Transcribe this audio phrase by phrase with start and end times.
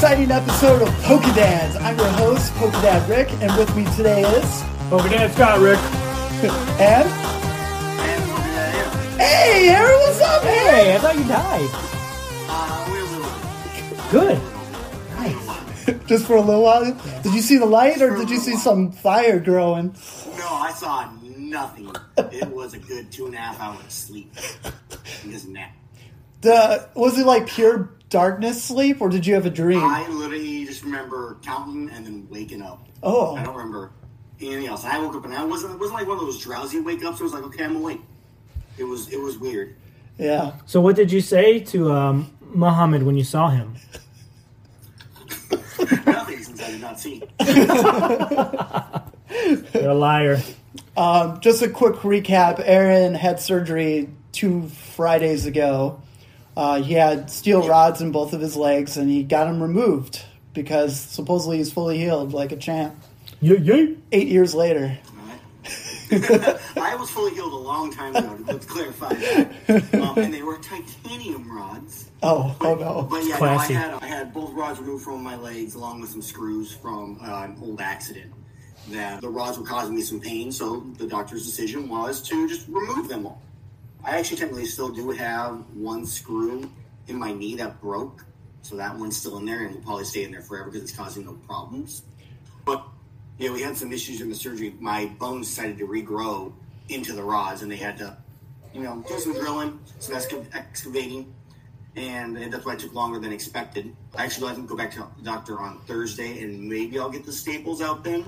[0.00, 1.80] to another exciting episode of Pokedads.
[1.80, 5.78] I'm your host, Pokedad Rick, and with me today is Okay, Dad Scott, Rick.
[6.80, 7.08] and
[9.20, 10.74] Hey, Aaron, what's up, man?
[10.74, 11.70] Hey, I thought you died.
[12.48, 12.88] Uh
[14.10, 14.10] we'll.
[14.10, 14.40] Good.
[15.16, 16.06] Nice.
[16.06, 16.84] Just for a little while.
[17.22, 19.94] Did you see the light, or did you see some fire growing?
[20.38, 21.92] No, I saw nothing.
[22.16, 24.32] It was a good two and a half hours sleep.
[25.28, 25.72] Just nap.
[26.40, 29.82] The, was it like pure darkness sleep, or did you have a dream?
[29.82, 32.86] I literally just remember counting and then waking up.
[33.02, 33.34] Oh.
[33.36, 33.92] I don't remember
[34.40, 34.84] anything else.
[34.84, 35.74] I woke up and I wasn't.
[35.74, 37.20] It wasn't like one of those drowsy wake ups.
[37.20, 38.00] It was like, okay, I'm awake.
[38.76, 39.08] It was.
[39.08, 39.76] It was weird.
[40.18, 40.52] yeah.
[40.66, 43.76] So, what did you say to um, Muhammad when you saw him?
[46.06, 47.22] Nothing since I did not see.
[49.80, 50.40] You're a liar.
[50.96, 52.60] Um, just a quick recap.
[52.64, 56.00] Aaron had surgery two Fridays ago.
[56.56, 60.24] Uh, he had steel rods in both of his legs, and he got them removed
[60.52, 62.94] because supposedly he's fully healed, like a champ.
[63.40, 63.94] Yeah, yeah.
[64.12, 64.98] Eight years later.
[66.12, 68.36] I was fully healed a long time ago.
[68.46, 69.94] Let's clarify that.
[69.94, 72.10] Um, and they were titanium rods.
[72.22, 73.06] Oh, oh no.
[73.08, 76.10] But yeah, no, I had I had both rods removed from my legs, along with
[76.10, 78.32] some screws from uh, an old accident.
[78.88, 82.66] That the rods were causing me some pain, so the doctor's decision was to just
[82.68, 83.40] remove them all.
[84.04, 86.70] I actually technically still do have one screw
[87.08, 88.24] in my knee that broke,
[88.62, 90.96] so that one's still in there and will probably stay in there forever because it's
[90.96, 92.02] causing no problems.
[92.64, 92.84] But
[93.38, 94.74] yeah, we had some issues in the surgery.
[94.80, 96.52] My bones decided to regrow
[96.88, 98.16] into the rods, and they had to,
[98.72, 101.32] you know, do some drilling, some exca- excavating,
[101.96, 103.94] and that's why it took longer than expected.
[104.16, 107.24] I actually let them go back to the doctor on Thursday, and maybe I'll get
[107.26, 108.26] the staples out then.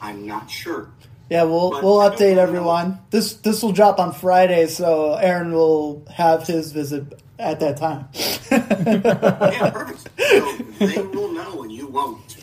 [0.00, 0.90] I'm not sure.
[1.32, 2.98] Yeah, we'll But- we'll update everyone.
[3.08, 7.04] This this will drop on Friday, so Aaron will have his visit
[7.38, 8.08] at that time.
[8.50, 10.08] Yeah, perfect.
[10.18, 12.36] So they will know, and you won't.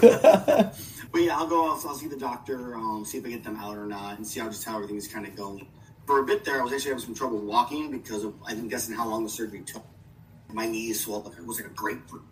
[0.02, 0.74] but
[1.14, 1.64] yeah, I'll go.
[1.70, 4.26] I'll, I'll see the doctor, um, see if I get them out or not, and
[4.26, 5.66] see how just how everything's kind of going.
[6.06, 8.94] For a bit there, I was actually having some trouble walking because of I'm guessing
[8.94, 9.82] how long the surgery took.
[10.52, 12.22] My knees swelled like it was like a grapefruit.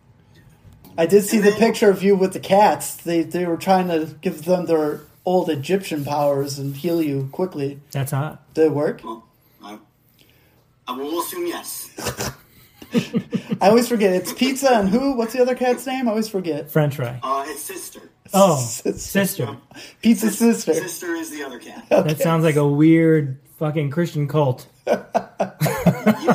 [0.98, 2.94] I did see And the then- picture of you with the cats.
[2.94, 7.80] They they were trying to give them their old Egyptian powers and heal you quickly.
[7.90, 8.42] That's hot.
[8.54, 9.00] Did it work?
[9.04, 9.26] Well,
[9.62, 9.78] I,
[10.86, 11.90] I will assume yes.
[13.60, 14.12] I always forget.
[14.12, 15.16] It's pizza and who?
[15.16, 16.06] What's the other cat's name?
[16.06, 16.70] I always forget.
[16.70, 17.18] French fry.
[17.22, 18.00] Uh, it's sister.
[18.32, 19.56] Oh, Sis- sister.
[20.00, 20.74] Pizza sister.
[20.74, 21.86] Sister is the other cat.
[21.88, 24.66] That sounds like a weird fucking Christian cult.
[24.86, 25.04] yeah,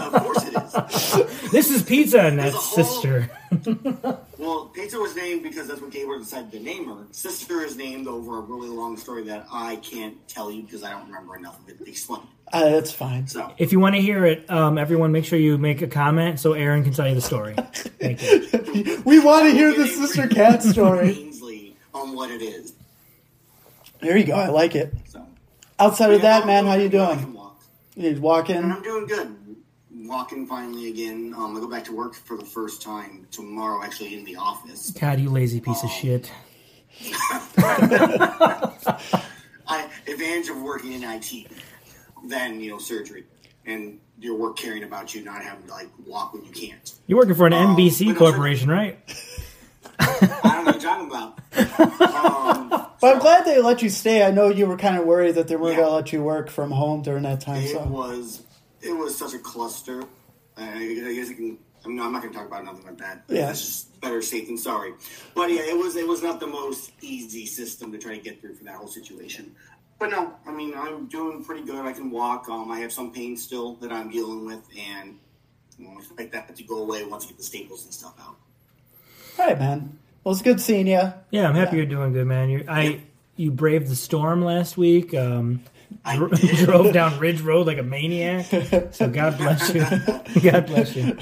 [0.08, 1.36] of course it is.
[1.52, 3.30] This is pizza, and that's whole- sister.
[4.40, 7.04] Well, Pizza was named because that's what Gabriel decided to name her.
[7.12, 10.92] Sister is named over a really long story that I can't tell you because I
[10.92, 12.22] don't remember enough of it to explain.
[12.54, 13.28] Uh, that's fine.
[13.28, 16.40] So, If you want to hear it, um, everyone, make sure you make a comment
[16.40, 17.54] so Aaron can tell you the story.
[18.00, 19.02] Thank you.
[19.04, 21.10] We want to hear the sister cat story.
[21.10, 22.72] Ainsley on what it is.
[24.00, 24.36] There you go.
[24.36, 24.94] I like it.
[25.80, 27.20] So, Outside of that, man, how you I doing?
[27.20, 27.62] can walk.
[27.96, 28.58] You And walking?
[28.58, 29.36] I'm doing good.
[29.94, 31.34] Walking finally again.
[31.38, 34.92] Um, I go back to work for the first time tomorrow, actually in the office.
[34.92, 36.30] God, you lazy piece of shit.
[39.72, 41.48] I advantage of working in IT
[42.26, 43.24] than you know surgery
[43.66, 46.92] and your work caring about you not having to like walk when you can't.
[47.08, 49.00] You're working for an Um, NBC but no, corporation, right?
[50.00, 51.40] I don't know what you're talking about.
[52.20, 54.24] Um, But I'm glad they let you stay.
[54.26, 55.84] I know you were kind of worried that they weren't Yeah.
[55.84, 57.62] going to let you work from home during that time.
[57.64, 58.44] it So was
[58.82, 60.04] it was such a cluster.
[60.58, 60.74] I,
[61.08, 61.58] I guess I can.
[61.86, 63.24] I'm not, I'm not going to talk about nothing like that.
[63.30, 63.46] Yeah.
[63.48, 64.94] That's just better safe than sorry.
[65.34, 68.42] But yeah, it was it was not the most easy system to try to get
[68.42, 69.56] through for that whole situation.
[69.98, 71.86] But no, I mean I'm doing pretty good.
[71.86, 72.50] I can walk.
[72.50, 75.18] Um, I have some pain still that I'm dealing with, and
[75.82, 78.36] I expect that to go away once I get the staples and stuff out.
[79.40, 79.98] all right, man.
[80.30, 81.12] Well, it's good seeing you.
[81.32, 81.76] Yeah, I'm happy Yeah.
[81.78, 82.52] you're doing good, man.
[82.52, 83.02] You, I
[83.36, 85.16] you braved the storm last week.
[85.16, 85.64] Um,
[86.06, 86.56] I dro- did.
[86.68, 88.46] drove down Ridge Road like a maniac.
[88.94, 89.82] So God bless you.
[90.52, 91.18] God bless you.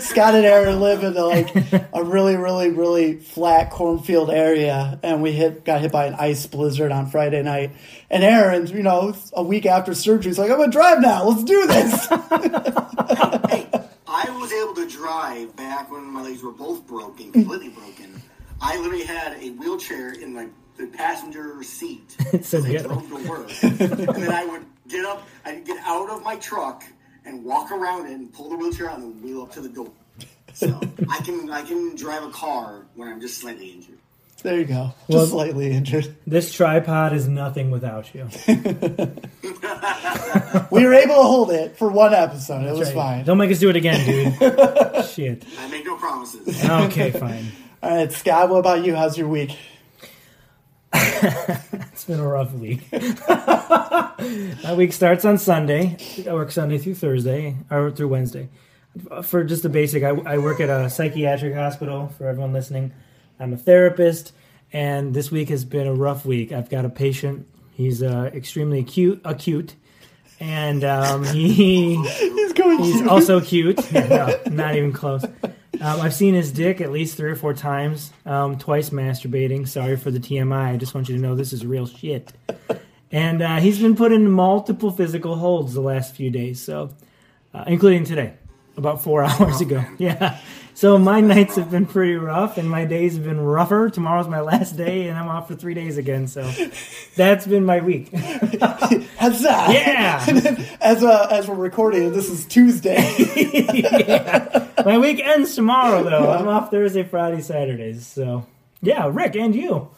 [0.00, 1.54] Scott and Aaron live in like
[1.92, 6.46] a really, really, really flat cornfield area, and we hit got hit by an ice
[6.46, 7.72] blizzard on Friday night.
[8.08, 11.24] And Aaron, you know, a week after surgery, is like, "I'm gonna drive now.
[11.28, 13.68] Let's do this." hey,
[14.08, 18.09] I was able to drive back when my legs were both broken, completely broken.
[18.60, 22.10] I literally had a wheelchair in the, the passenger seat
[22.42, 22.82] so as I good.
[22.84, 26.84] drove to work, and then I would get up, I'd get out of my truck
[27.24, 29.90] and walk around it and pull the wheelchair out and wheel up to the door.
[30.52, 33.98] So I can I can drive a car when I'm just slightly injured.
[34.42, 34.94] There you go.
[35.00, 36.16] Just Well- slightly injured.
[36.26, 38.26] This tripod is nothing without you.
[40.70, 42.64] We were able to hold it for one episode.
[42.64, 42.94] It was Right.
[42.94, 43.24] fine.
[43.24, 45.04] Don't make us do it again, dude.
[45.06, 45.44] Shit.
[45.58, 46.64] I make no promises.
[46.64, 47.46] Okay, fine.
[47.82, 48.50] All right, Scott.
[48.50, 48.94] What about you?
[48.94, 49.56] How's your week?
[51.92, 52.90] It's been a rough week.
[52.92, 55.98] My week starts on Sunday.
[56.26, 58.48] I work Sunday through Thursday or through Wednesday.
[59.22, 62.08] For just the basic, I, I work at a psychiatric hospital.
[62.16, 62.92] For everyone listening,
[63.38, 64.32] I'm a therapist,
[64.72, 66.52] and this week has been a rough week.
[66.52, 67.46] I've got a patient.
[67.74, 69.74] He's uh, extremely acute, acute,
[70.38, 72.78] and um, he He's going.
[72.78, 73.92] He's also cute.
[73.92, 75.26] No, not even close.
[75.80, 78.12] Um, I've seen his dick at least three or four times.
[78.26, 79.66] Um, twice masturbating.
[79.66, 80.74] Sorry for the TMI.
[80.74, 82.32] I just want you to know this is real shit.
[83.12, 86.90] And uh, he's been put in multiple physical holds the last few days, so
[87.52, 88.34] uh, including today,
[88.76, 89.84] about four hours ago.
[89.98, 90.38] Yeah.
[90.80, 93.90] So my nights have been pretty rough, and my days have been rougher.
[93.90, 96.26] Tomorrow's my last day, and I'm off for three days again.
[96.26, 96.50] So
[97.16, 98.08] that's been my week.
[98.14, 99.66] Huzzah!
[99.68, 100.24] Yeah.
[100.80, 102.96] As uh, as we're recording, this is Tuesday.
[103.74, 104.68] yeah.
[104.82, 106.32] My week ends tomorrow, though.
[106.32, 108.06] I'm off Thursday, Friday, Saturdays.
[108.06, 108.46] So,
[108.80, 109.90] yeah, Rick and you.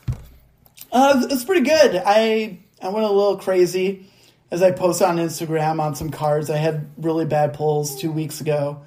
[0.91, 2.03] Uh, it's pretty good.
[2.05, 4.11] I I went a little crazy
[4.51, 6.51] as I posted on Instagram on some cards.
[6.51, 8.83] I had really bad pulls two weeks ago,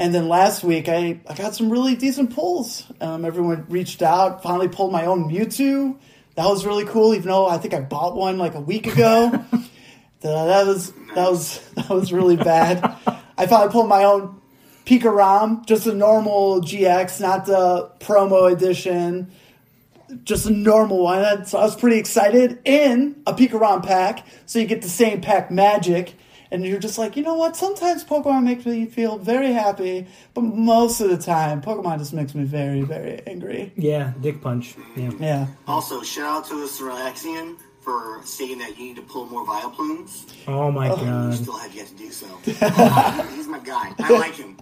[0.00, 2.90] and then last week I, I got some really decent pulls.
[3.02, 4.42] Um, everyone reached out.
[4.42, 5.98] Finally pulled my own Mewtwo.
[6.36, 7.14] That was really cool.
[7.14, 9.30] Even though I think I bought one like a week ago.
[10.22, 12.82] that, was that was that was really bad.
[13.36, 14.40] I finally pulled my own
[14.86, 19.30] Pika Rom, just a normal GX, not the promo edition
[20.24, 21.44] just a normal one.
[21.46, 24.26] So I was pretty excited in a Pikarom pack.
[24.46, 26.14] So you get the same pack magic.
[26.52, 27.56] And you're just like, you know what?
[27.56, 32.34] Sometimes Pokemon makes me feel very happy, but most of the time, Pokemon just makes
[32.34, 33.72] me very, very angry.
[33.76, 34.74] Yeah, Dick Punch.
[34.96, 35.10] Yeah.
[35.20, 35.46] Yeah.
[35.68, 40.24] Also, shout out to the Cyraxian for saying that you need to pull more Vileplumes.
[40.48, 41.34] Oh my You god.
[41.34, 42.26] still have yet to do so.
[42.44, 43.94] He's my guy.
[43.98, 44.58] I like him.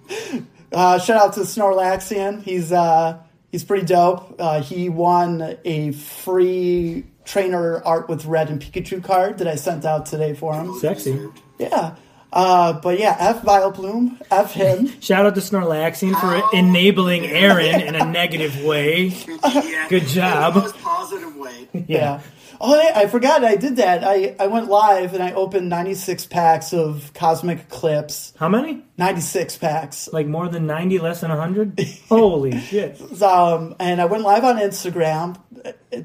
[0.70, 2.43] Uh, shout out to Snorlaxian.
[2.43, 3.19] He's uh,
[3.50, 4.37] he's pretty dope.
[4.38, 9.85] Uh, he won a free trainer art with red and Pikachu card that I sent
[9.85, 10.79] out today for him.
[10.79, 11.29] Sexy.
[11.58, 11.96] Yeah.
[12.32, 14.88] Uh, but yeah, F Vileplume, F him.
[15.00, 19.06] Shout out to Snorlaxian for enabling Aaron in a negative way.
[19.06, 20.56] Yeah, Good job.
[20.56, 21.69] In the most positive way.
[21.88, 22.20] Yeah.
[22.60, 24.02] Oh, I, I forgot I did that.
[24.02, 28.32] I, I went live and I opened 96 packs of Cosmic Eclipse.
[28.37, 28.82] How many?
[28.96, 30.08] 96 packs.
[30.12, 31.81] Like more than 90, less than 100?
[32.08, 33.00] Holy shit.
[33.22, 35.38] Um, and I went live on Instagram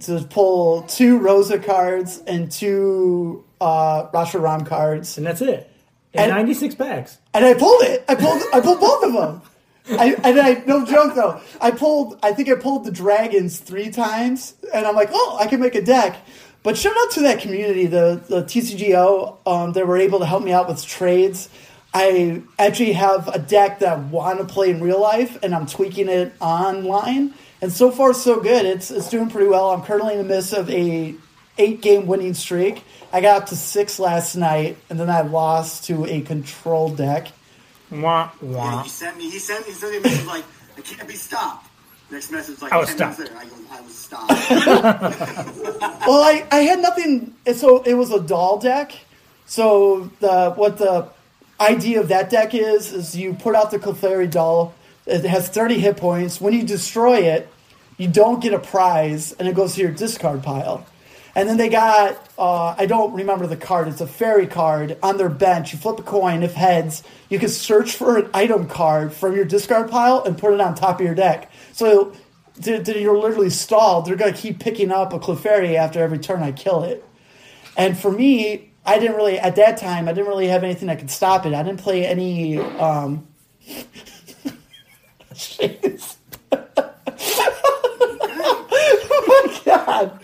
[0.01, 5.17] to pull two Rosa cards and two uh, Rasharam cards.
[5.17, 5.69] And that's it.
[6.13, 7.17] And And- 96 packs.
[7.33, 8.03] And I pulled it.
[8.07, 9.41] I pulled I pulled both of them.
[9.99, 11.41] I, and I no joke though.
[11.59, 15.47] I pulled I think I pulled the dragons three times, and I'm like, oh, I
[15.47, 16.15] can make a deck.
[16.61, 19.37] But shout out to that community, the the TCGO.
[19.45, 21.49] Um, they were able to help me out with trades.
[21.93, 25.65] I actually have a deck that I want to play in real life, and I'm
[25.65, 27.33] tweaking it online.
[27.61, 28.65] And so far, so good.
[28.65, 29.71] It's it's doing pretty well.
[29.71, 31.13] I'm currently in the midst of a
[31.57, 32.83] eight game winning streak.
[33.13, 37.27] I got up to six last night, and then I lost to a control deck.
[37.91, 39.29] Wah, Yeah, he sent me.
[39.29, 39.71] He sent me.
[39.73, 40.43] He sent me a message like,
[40.77, 41.69] "I can't be stopped."
[42.09, 43.31] Next message like, I was 10 minutes stopped.
[43.31, 45.73] later, I go, "I was stopped."
[46.07, 47.33] Well, I, I had nothing.
[47.53, 48.93] So it was a doll deck.
[49.45, 51.07] So the what the
[51.61, 54.73] idea of that deck is is you put out the Clefairy doll.
[55.05, 56.41] It has thirty hit points.
[56.41, 57.47] When you destroy it,
[57.97, 60.85] you don't get a prize, and it goes to your discard pile.
[61.35, 63.87] And then they got uh, I don't remember the card.
[63.87, 65.73] It's a fairy card on their bench.
[65.73, 66.43] You flip a coin.
[66.43, 70.53] If heads, you can search for an item card from your discard pile and put
[70.53, 71.51] it on top of your deck.
[71.71, 72.13] So
[72.63, 74.05] you're literally stalled.
[74.05, 77.03] They're gonna keep picking up a Clefairy after every turn I kill it.
[77.75, 80.07] And for me, I didn't really at that time.
[80.07, 81.53] I didn't really have anything that could stop it.
[81.53, 82.59] I didn't play any.
[82.59, 83.27] Um,
[89.11, 90.19] oh my god.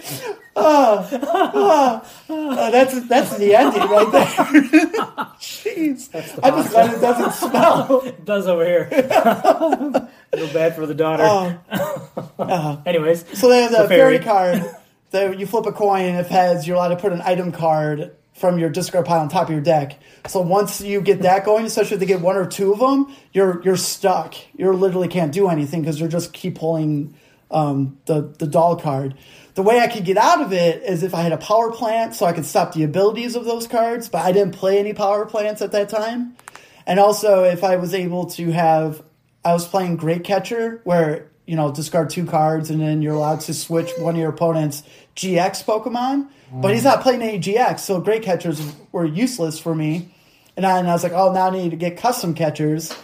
[0.62, 4.26] Oh, oh, that's that's the ending right there.
[5.40, 6.10] Jeez,
[6.44, 8.02] I just glad it doesn't smell.
[8.06, 8.86] It does over here.
[10.36, 11.24] Feel bad for the daughter.
[11.26, 12.30] Oh.
[12.40, 12.78] Uh-huh.
[12.86, 14.20] Anyways, So they have the The fairy.
[14.20, 14.24] fairy
[14.60, 14.76] card.
[15.12, 18.12] That you flip a coin, and if heads, you're allowed to put an item card
[18.36, 20.00] from your discard pile on top of your deck.
[20.28, 23.12] So once you get that going, especially if they get one or two of them,
[23.34, 24.36] you're you're stuck.
[24.56, 27.16] You literally can't do anything because you're just keep pulling
[27.50, 29.16] um, the the doll card.
[29.56, 32.16] The way I could get out of it is if I had a power plant,
[32.16, 34.10] so I could stop the abilities of those cards.
[34.10, 36.36] But I didn't play any power plants at that time.
[36.86, 39.04] And also, if I was able to have,
[39.44, 43.42] I was playing Great Catcher, where you know, discard two cards, and then you're allowed
[43.42, 44.84] to switch one of your opponent's
[45.16, 46.28] GX Pokemon.
[46.54, 46.86] But he's mm.
[46.86, 50.14] not playing any GX, so great catchers were useless for me.
[50.56, 52.96] And I, and I was like, oh, now I need to get custom catchers.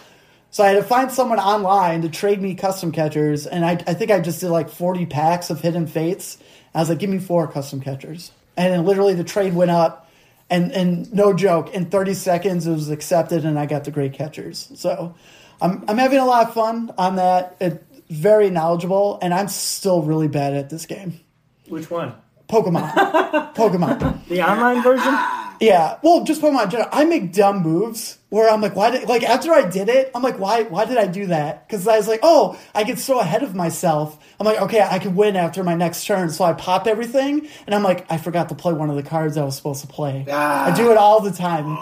[0.50, 3.94] So I had to find someone online to trade me custom catchers, and I, I
[3.94, 6.38] think I just did like 40 packs of Hidden Fates.
[6.74, 8.32] I was like, give me four custom catchers.
[8.56, 10.10] And then literally the trade went up,
[10.48, 14.14] and, and no joke, in 30 seconds it was accepted, and I got the great
[14.14, 14.70] catchers.
[14.76, 15.14] So
[15.60, 17.56] I'm, I'm having a lot of fun on that.
[17.60, 21.20] It's very knowledgeable, and I'm still really bad at this game.
[21.68, 22.14] Which one?
[22.48, 22.92] Pokemon.
[23.54, 24.26] Pokemon.
[24.28, 25.12] The online version?
[25.60, 26.88] Yeah, well, just Pokemon.
[26.92, 30.22] I make dumb moves where I'm like, why did like after I did it, I'm
[30.22, 31.66] like, why why did I do that?
[31.66, 34.22] Because I was like, oh, I get so ahead of myself.
[34.38, 37.74] I'm like, okay, I can win after my next turn, so I pop everything, and
[37.74, 40.26] I'm like, I forgot to play one of the cards I was supposed to play.
[40.30, 41.78] I do it all the time.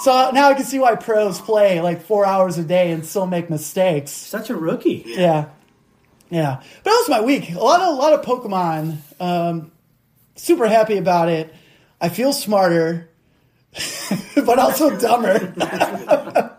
[0.00, 3.26] So now I can see why pros play like four hours a day and still
[3.26, 4.10] make mistakes.
[4.10, 5.04] Such a rookie.
[5.06, 5.50] Yeah,
[6.30, 6.56] yeah.
[6.82, 7.52] But that was my week.
[7.52, 8.96] A lot of a lot of Pokemon.
[9.20, 9.70] Um,
[10.34, 11.54] super happy about it.
[12.00, 13.08] I feel smarter,
[14.34, 16.58] but also dumber.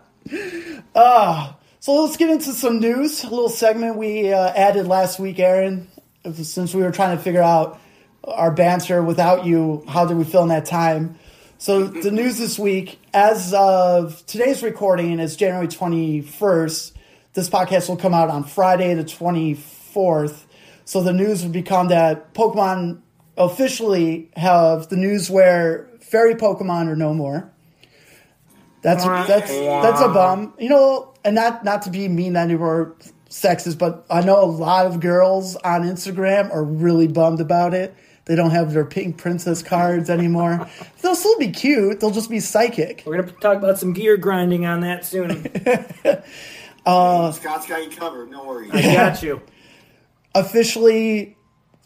[0.96, 3.24] Ah, so let's get into some news.
[3.24, 5.88] A little segment we uh, added last week, Aaron,
[6.34, 7.80] since we were trying to figure out
[8.22, 9.84] our banter without you.
[9.88, 11.18] How did we fill in that time?
[11.58, 16.96] So the news this week, as of today's recording, is January twenty first.
[17.32, 20.46] This podcast will come out on Friday, the twenty fourth.
[20.84, 23.00] So the news would become that Pokemon
[23.36, 27.50] officially have the news where fairy Pokemon are no more.
[28.82, 30.54] That's that's that's a bum.
[30.60, 32.94] You know, and not not to be mean anymore
[33.28, 37.96] sexist, but I know a lot of girls on Instagram are really bummed about it.
[38.26, 40.70] They don't have their pink princess cards anymore.
[41.02, 41.98] They'll still be cute.
[41.98, 43.02] They'll just be psychic.
[43.04, 45.50] We're going to talk about some gear grinding on that soon.
[46.86, 48.30] Uh, Scott's got you covered.
[48.30, 48.70] No worries.
[48.70, 49.40] I got you.
[50.34, 51.34] Officially,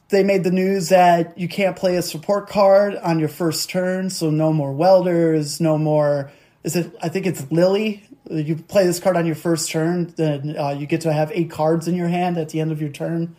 [0.08, 4.08] they made the news that you can't play a support card on your first turn,
[4.10, 6.30] so no more welders, no more.
[6.64, 6.96] Is it?
[7.02, 8.04] I think it's Lillie.
[8.30, 11.50] You play this card on your first turn, then uh, you get to have eight
[11.50, 13.36] cards in your hand at the end of your turn.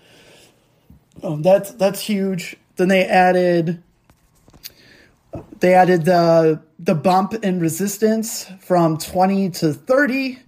[1.23, 2.55] Um, that's that's huge.
[2.75, 3.83] Then they added
[5.59, 10.39] they added the the bump in resistance from 20 to 30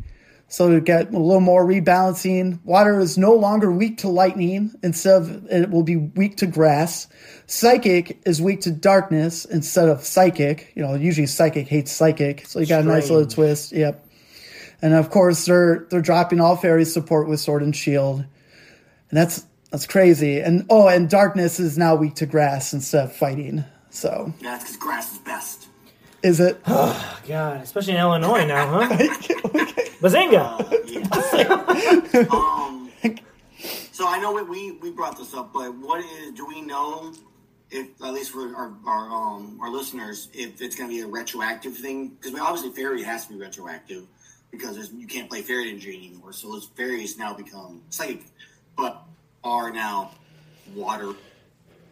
[0.52, 4.74] so to get a little more rebalancing water is no longer weak to lightning.
[4.84, 7.08] Instead of it will be weak to grass.
[7.48, 10.74] Psychic is weak to darkness instead of psychic.
[10.76, 12.46] You know usually psychic hates psychic.
[12.48, 13.72] So you got a nice little twist.
[13.72, 14.06] Yep.
[14.82, 18.20] And of course they're they're dropping all fairy support with sword and shield.
[18.20, 20.42] And that's that's crazy.
[20.42, 23.64] And oh and darkness is now weak to grass instead of fighting.
[23.90, 24.34] So.
[24.42, 25.68] That's because grass is best.
[26.24, 28.90] Is it Oh God, especially in Illinois now, huh?
[30.02, 30.60] Bazinga!
[32.32, 32.92] Um,
[33.92, 36.34] so I know we, we we brought this up, but what is?
[36.34, 37.14] Do we know
[37.70, 41.08] if at least for our our um our listeners if it's going to be a
[41.08, 42.10] retroactive thing?
[42.10, 44.08] Because obviously fairy has to be retroactive
[44.52, 46.34] because you can't play fairy energy anymore.
[46.34, 48.26] So those fairies now become psychic,
[48.76, 49.04] but
[49.44, 50.12] are now
[50.76, 51.14] water.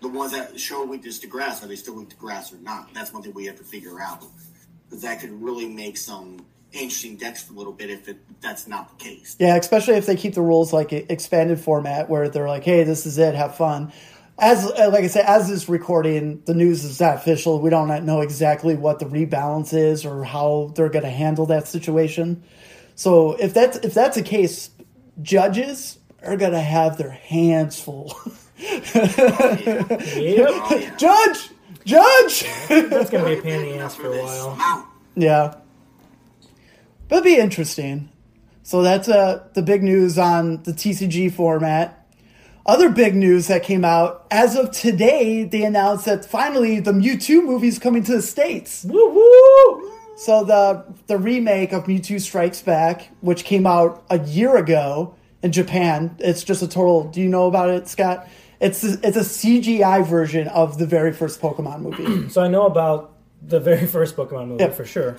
[0.02, 2.94] The ones that show weakness to grass are they still weak to grass or not?
[2.94, 4.24] That's one thing we have to figure out.
[4.88, 8.98] Because that could really make some interesting decks a little bit if it, that's not
[8.98, 9.36] the case.
[9.40, 13.06] Yeah, especially if they keep the rules like expanded format where they're like, "Hey, this
[13.06, 13.92] is it, have fun."
[14.38, 17.60] As uh, like I said, as this recording, the news is not official.
[17.60, 21.68] We don't know exactly what the rebalance is or how they're going to handle that
[21.68, 22.44] situation.
[22.96, 24.70] So if that's if that's the case,
[25.22, 28.18] judges are going to have their hands full.
[28.60, 29.90] Yep.
[30.98, 31.50] Judge,
[31.86, 32.46] judge.
[32.68, 34.88] That's going to be a pain in the ass for a while.
[35.16, 35.56] Yeah.
[37.08, 38.10] But be interesting.
[38.64, 41.96] So that's uh, the big news on the TCG format.
[42.66, 47.44] Other big news that came out as of today, they announced that finally the Mewtwo
[47.44, 48.86] movie's coming to the States.
[48.88, 49.92] Woo woo!
[50.18, 55.52] So the the remake of Mewtwo Strikes Back, which came out a year ago in
[55.52, 57.06] Japan, it's just a total.
[57.06, 58.28] Do you know about it, Scott?
[58.60, 62.30] It's a, it's a CGI version of the very first Pokemon movie.
[62.30, 64.76] So I know about the very first Pokemon movie Yep.
[64.76, 65.18] for sure.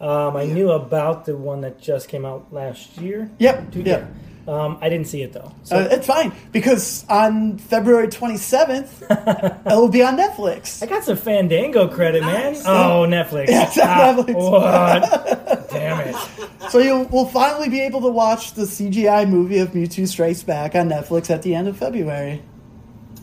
[0.00, 3.30] Um, I knew about the one that just came out last year.
[3.38, 4.08] Yep, Two- yep.
[4.46, 5.52] Um, I didn't see it though.
[5.64, 10.82] So Uh, it's fine because on February 27th, it'll be on Netflix.
[10.82, 12.54] I got some Fandango credit, man.
[12.64, 13.48] Oh, Netflix.
[13.48, 14.34] Yeah, Ah, Netflix.
[14.50, 15.68] What?
[15.70, 16.16] Damn it.
[16.70, 20.74] So you will finally be able to watch the CGI movie of Mewtwo Strikes Back
[20.74, 22.42] on Netflix at the end of February.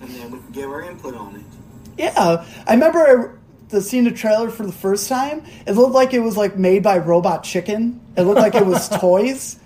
[0.01, 1.43] And then we can give our input on it.
[1.97, 3.37] Yeah, I remember
[3.69, 5.43] the seeing the trailer for the first time.
[5.67, 8.01] It looked like it was like made by Robot Chicken.
[8.17, 9.59] It looked like it was toys,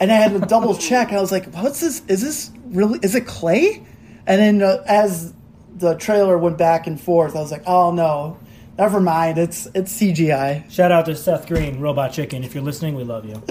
[0.00, 1.12] and I had to double check.
[1.12, 2.02] I was like, "What's this?
[2.06, 3.84] Is this really is it clay?
[4.26, 5.32] And then uh, as
[5.76, 8.38] the trailer went back and forth, I was like, oh no,
[8.78, 9.38] never mind.
[9.38, 10.70] It's it's CGI.
[10.70, 12.42] Shout out to Seth Green, Robot Chicken.
[12.44, 13.42] If you're listening, we love you.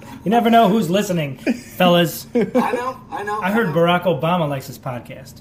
[0.24, 2.26] you never know who's listening, fellas.
[2.34, 3.40] I know, I know.
[3.40, 3.74] I heard know.
[3.74, 5.40] Barack Obama likes this podcast.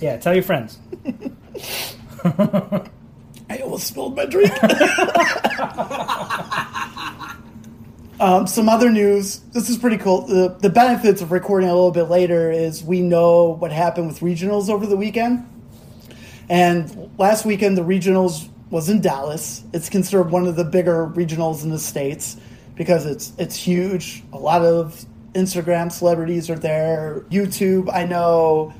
[0.00, 0.78] Yeah, tell your friends.
[3.48, 4.52] I almost spilled my drink.
[8.20, 9.40] um, some other news.
[9.52, 10.22] This is pretty cool.
[10.22, 14.20] The, the benefits of recording a little bit later is we know what happened with
[14.20, 15.46] regionals over the weekend.
[16.48, 19.62] And last weekend, the regionals was in Dallas.
[19.72, 22.36] It's considered one of the bigger regionals in the states
[22.76, 24.22] because it's it's huge.
[24.32, 27.24] A lot of Instagram celebrities are there.
[27.30, 28.72] YouTube, I know.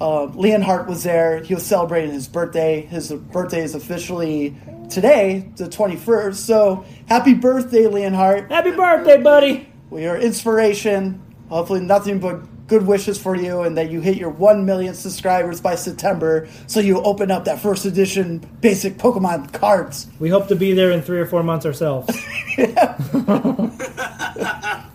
[0.00, 1.40] Uh, Leonhart was there.
[1.42, 2.82] He was celebrating his birthday.
[2.82, 4.56] His birthday is officially
[4.90, 6.34] today, the 21st.
[6.34, 8.50] So happy birthday, Leonhart.
[8.50, 9.68] Happy birthday, buddy!
[9.90, 11.22] We are inspiration.
[11.48, 15.60] Hopefully, nothing but good wishes for you and that you hit your 1 million subscribers
[15.60, 20.06] by September so you open up that first edition basic Pokemon cards.
[20.18, 22.16] We hope to be there in three or four months ourselves.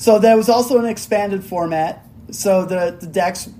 [0.00, 2.06] So there was also an expanded format.
[2.30, 3.50] So the, the decks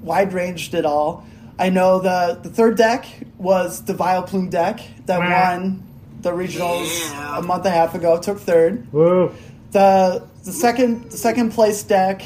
[0.00, 1.24] wide ranged it all.
[1.58, 3.04] I know the, the third deck
[3.36, 5.82] was the Vileplume deck that won
[6.22, 7.38] the regionals Yeah.
[7.38, 8.86] a month and a half ago, took third.
[8.90, 9.34] Whoa.
[9.72, 12.22] The the second the second place deck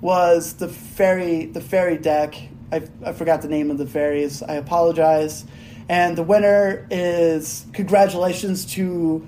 [0.00, 2.34] was the fairy the fairy deck.
[2.72, 4.42] I, I forgot the name of the fairies.
[4.42, 5.44] I apologize.
[5.88, 9.26] And the winner is congratulations to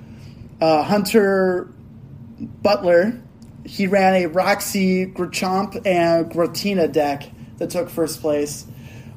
[0.60, 1.68] uh, Hunter
[2.62, 3.20] Butler.
[3.64, 8.66] He ran a Roxie, Garchomp, and Giratina deck that took first place.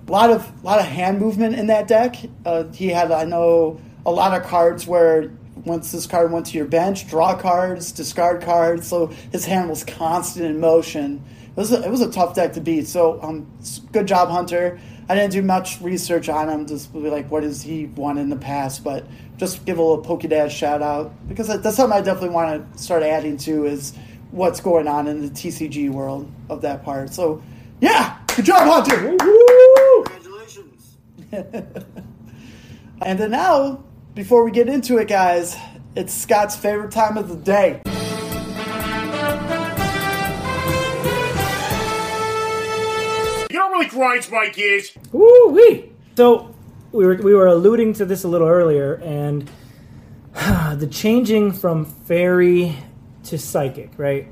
[0.08, 2.16] A lot of lot of hand movement in that deck.
[2.46, 5.32] Uh, he had, I know, a lot of cards where
[5.66, 8.88] once this card went to your bench, draw cards, discard cards.
[8.88, 11.24] So his hand was constant in motion.
[11.56, 12.88] It was a, it was a tough deck to beat.
[12.88, 13.48] So um,
[13.92, 14.80] good job, Hunter.
[15.08, 18.30] I didn't do much research on him, just be like what has he won in
[18.30, 19.06] the past, but
[19.38, 23.04] just give a little Pokedads shout out because that's something I definitely want to start
[23.04, 23.94] adding to is
[24.32, 27.14] what's going on in the TCG world of that part.
[27.14, 27.44] So
[27.82, 29.16] yeah, good job, Hunter.
[30.06, 30.98] Congratulations.
[33.02, 35.56] And then now, before we get into it, guys,
[35.96, 37.82] it's Scott's favorite time of the day.
[43.96, 44.92] You know what really grinds my gears?
[45.14, 45.92] Woo wee!
[46.18, 46.54] So
[46.92, 49.50] we were we were alluding to this a little earlier, and
[50.34, 52.76] the changing from fairy
[53.26, 54.28] to psychic, right?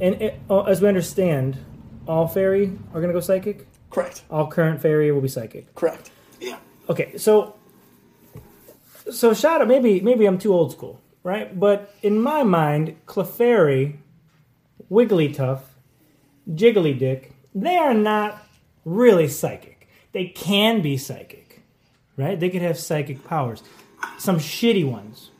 [0.00, 1.58] And it, oh, as we understand,
[2.06, 3.66] all fairy are going to go psychic.
[3.90, 4.22] Correct.
[4.30, 5.74] All current fairy will be psychic.
[5.74, 6.10] Correct.
[6.40, 6.58] Yeah.
[6.88, 7.56] Okay, so
[9.10, 9.68] so shout out.
[9.68, 11.58] Maybe maybe I'm too old school, right?
[11.58, 13.96] But in my mind, Clefairy,
[14.90, 15.60] Wigglytuff,
[16.48, 18.41] Jiggly Dick, they are not
[18.84, 19.88] really psychic.
[20.12, 21.62] They can be psychic,
[22.16, 22.38] right?
[22.38, 23.62] They could have psychic powers.
[24.18, 25.30] Some shitty ones,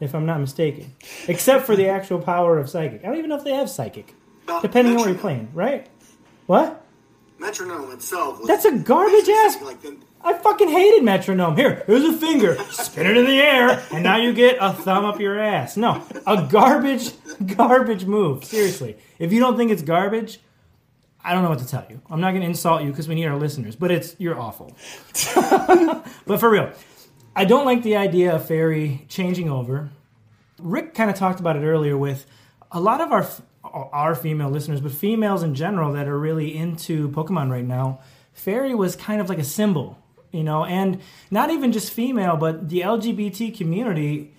[0.00, 0.94] if I'm not mistaken.
[1.28, 3.04] Except for the actual power of psychic.
[3.04, 4.14] I don't even know if they have psychic,
[4.46, 5.86] Well, depending on what you're playing, right?
[6.46, 6.84] What?
[7.38, 8.38] Metronome itself.
[8.38, 9.78] Was That's a garbage ass- Like
[10.22, 11.54] I fucking hated metronome.
[11.56, 12.56] Here, here's a finger.
[12.70, 15.76] Spin it in the air, and now you get a thumb up your ass.
[15.76, 17.10] No, a garbage,
[17.56, 18.42] garbage move.
[18.44, 18.96] Seriously.
[19.18, 20.40] If you don't think it's garbage,
[21.24, 22.02] I don't know what to tell you.
[22.10, 24.76] I'm not going to insult you because we need our listeners, but it's you're awful.
[26.26, 26.70] but for real,
[27.34, 29.90] I don't like the idea of fairy changing over.
[30.58, 32.26] Rick kind of talked about it earlier with
[32.70, 33.26] a lot of our
[33.64, 38.00] our female listeners, but females in general that are really into Pokemon right now.
[38.34, 39.98] Fairy was kind of like a symbol,
[40.30, 44.32] you know, and not even just female, but the LGBT community.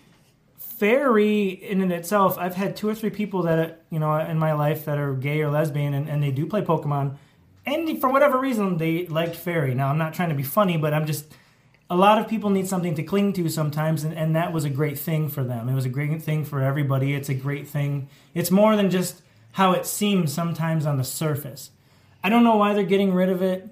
[0.78, 4.54] Fairy in and itself, I've had two or three people that you know in my
[4.54, 7.18] life that are gay or lesbian, and, and they do play Pokemon,
[7.66, 9.74] and for whatever reason they liked Fairy.
[9.74, 11.26] Now I'm not trying to be funny, but I'm just
[11.90, 14.70] a lot of people need something to cling to sometimes and, and that was a
[14.70, 15.70] great thing for them.
[15.70, 17.14] It was a great thing for everybody.
[17.14, 18.10] It's a great thing.
[18.34, 21.70] It's more than just how it seems sometimes on the surface.
[22.24, 23.68] I don't know why they're getting rid of it.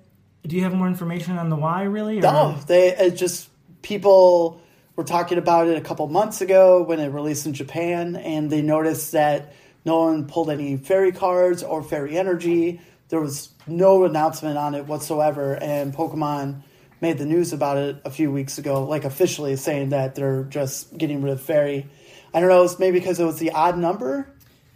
[0.46, 3.50] Do you have more information on the why really or- No, they just
[3.82, 4.62] people
[4.96, 8.62] were talking about it a couple months ago when it released in Japan, and they
[8.62, 9.54] noticed that
[9.86, 12.80] no one pulled any fairy cards or fairy energy.
[13.10, 16.62] There was no announcement on it whatsoever, and Pokemon
[17.02, 20.98] made the news about it a few weeks ago, like officially saying that they're just
[20.98, 21.88] getting rid of fairy.
[22.34, 24.34] I don't know, it's maybe because it was the odd number,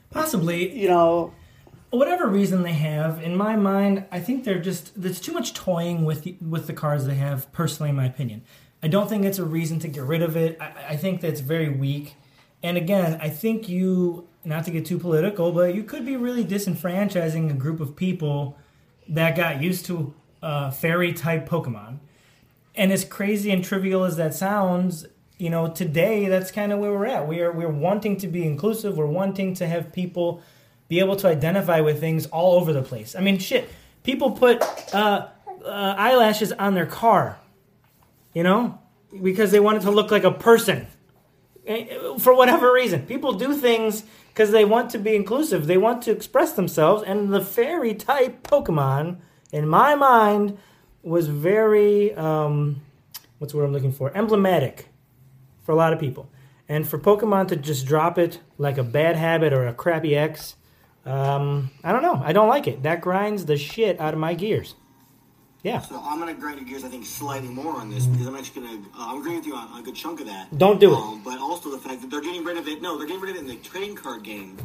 [0.10, 1.34] possibly you know.
[1.90, 6.06] whatever reason they have in my mind i think they're just there's too much toying
[6.06, 8.42] with the, with the cards they have personally in my opinion
[8.82, 11.42] i don't think it's a reason to get rid of it i, I think that's
[11.42, 12.16] very weak
[12.64, 16.46] and again i think you not to get too political, but you could be really
[16.46, 18.58] disenfranchising a group of people
[19.10, 22.00] that got used to uh, fairy type Pokemon.
[22.74, 25.06] And as crazy and trivial as that sounds,
[25.38, 27.28] you know, today that's kind of where we're at.
[27.28, 28.96] We are we're wanting to be inclusive.
[28.96, 30.42] We're wanting to have people
[30.88, 33.16] be able to identify with things all over the place.
[33.16, 33.68] I mean, shit,
[34.04, 34.62] people put
[34.94, 35.28] uh,
[35.66, 37.38] uh, eyelashes on their car,
[38.34, 38.80] you know,
[39.22, 40.88] because they want it to look like a person.
[41.66, 45.68] Eh, For whatever reason, people do things because they want to be inclusive.
[45.68, 49.18] They want to express themselves, and the fairy type Pokemon,
[49.52, 50.58] in my mind,
[51.04, 52.82] was very um,
[53.40, 54.16] what's the word I'm looking for?
[54.16, 54.90] Emblematic
[55.64, 56.30] for a lot of people.
[56.70, 60.56] And for Pokemon to just drop it like a bad habit or a crappy X,
[61.06, 62.22] um, I don't know.
[62.24, 62.84] I don't like it.
[62.84, 64.76] That grinds the shit out of my gears.
[65.64, 65.82] Yeah.
[65.82, 68.36] So I'm going to grind your gears, I think, slightly more on this because I'm
[68.36, 68.90] actually going to.
[68.90, 70.56] Uh, I'm agreeing with you on, on a good chunk of that.
[70.58, 70.98] Don't do it.
[70.98, 72.82] Um, but also the fact that they're getting rid of it.
[72.82, 74.58] No, they're getting rid of it in the trading card game,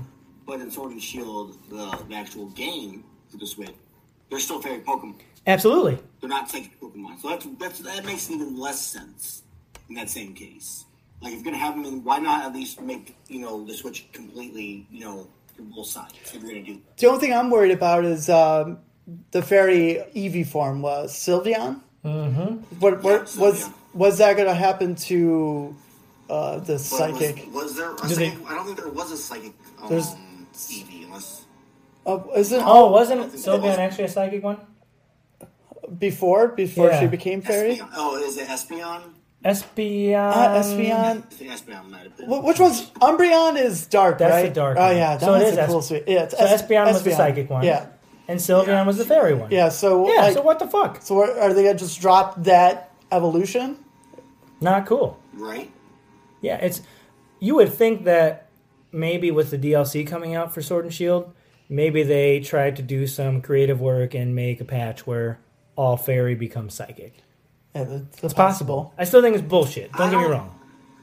[0.46, 3.74] but in Sword and Shield, the, the actual game for the Switch,
[4.30, 5.16] they're still fairy Pokemon.
[5.46, 5.98] Absolutely.
[6.20, 7.20] They're not psychic Pokemon.
[7.20, 9.42] So that's, that's that makes even less sense
[9.88, 10.84] in that same case.
[11.20, 13.74] Like if you're gonna have them in, why not at least make you know the
[13.74, 16.14] Switch completely you know for both sides?
[16.24, 18.78] If you're gonna do The only thing I'm worried about is um,
[19.30, 21.80] the fairy Eevee form was Sylveon.
[22.04, 22.54] Mm-hmm.
[22.80, 23.72] What, what Yeah, was Sylveon.
[23.94, 25.76] was that going to happen to
[26.30, 27.46] uh, the But psychic?
[27.52, 27.92] Was, was there?
[27.92, 30.14] A they- psychic, I don't think there was a psychic um, There's-
[30.54, 31.44] Eevee unless.
[32.04, 33.78] Uh, isn't Oh, wasn't I think it Sylveon was.
[33.78, 34.58] actually a psychic one?
[35.98, 37.00] before before Yeah.
[37.00, 37.76] she became fairy?
[37.76, 37.88] Espeon.
[37.94, 39.02] Oh, is it Espeon?
[39.44, 40.32] Espeon.
[40.32, 41.22] Uh, Espeon.
[41.38, 42.28] Espeon might have been.
[42.28, 44.48] Wh- Which one's Umbreon is dark, That's right?
[44.48, 44.96] the dark Oh one.
[44.96, 46.04] yeah, that So it one's is a Es- cool sweet.
[46.06, 47.64] Yeah, it's So Es- Espeon was the psychic one.
[47.64, 47.86] Yeah,
[48.32, 48.86] And Sylveon Yeah.
[48.86, 49.50] was the fairy one.
[49.50, 49.68] yeah.
[49.68, 51.02] So Yeah, like, so what the fuck?
[51.02, 53.76] so are are they gonna just drop that evolution?
[54.60, 55.18] Not cool.
[55.34, 55.70] Right.
[56.40, 56.80] Yeah, it's
[57.40, 58.48] you would think that
[58.90, 61.32] maybe with the DLC coming out for Sword and Shield,
[61.68, 65.38] maybe they tried to do some creative work and make a patch where
[65.76, 67.14] all fairy becomes psychic.
[67.74, 68.92] Yeah, that's, It's possible.
[68.98, 69.92] I still think it's bullshit.
[69.92, 70.58] Don't I get me don't- wrong.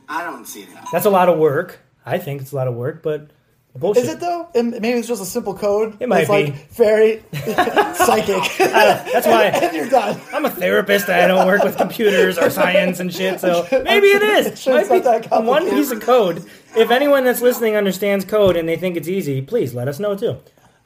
[0.07, 0.87] I don't see that.
[0.91, 1.79] That's a lot of work.
[2.05, 3.29] I think it's a lot of work, but
[3.75, 4.03] bullshit.
[4.03, 4.49] Is it though?
[4.53, 5.97] It- Maybe it's just a simple code.
[5.99, 6.45] It might it's be.
[6.51, 10.19] like fairy, psychic, That's why and you're done.
[10.33, 11.09] I'm a therapist.
[11.09, 13.39] I don't work with computers or science and shit.
[13.39, 14.59] So maybe it is.
[14.61, 16.45] sure Might be that one piece of code.
[16.75, 20.15] If anyone that's listening understands code and they think it's easy, please let us know
[20.15, 20.37] too.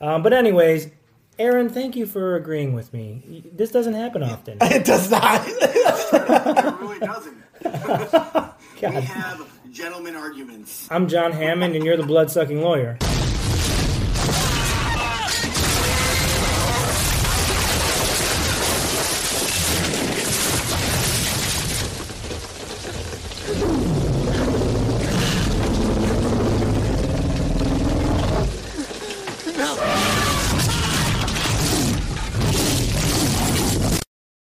[0.02, 0.90] Um, but anyways,
[1.40, 3.44] Aaron, thank you for agreeing with me.
[3.54, 4.58] This doesn't happen often.
[4.62, 5.42] It does not.
[5.48, 7.38] It really doesn't.
[8.82, 10.88] we have gentlemen arguments.
[10.92, 13.00] I'm John Hammond, and you're the blood sucking lawyer.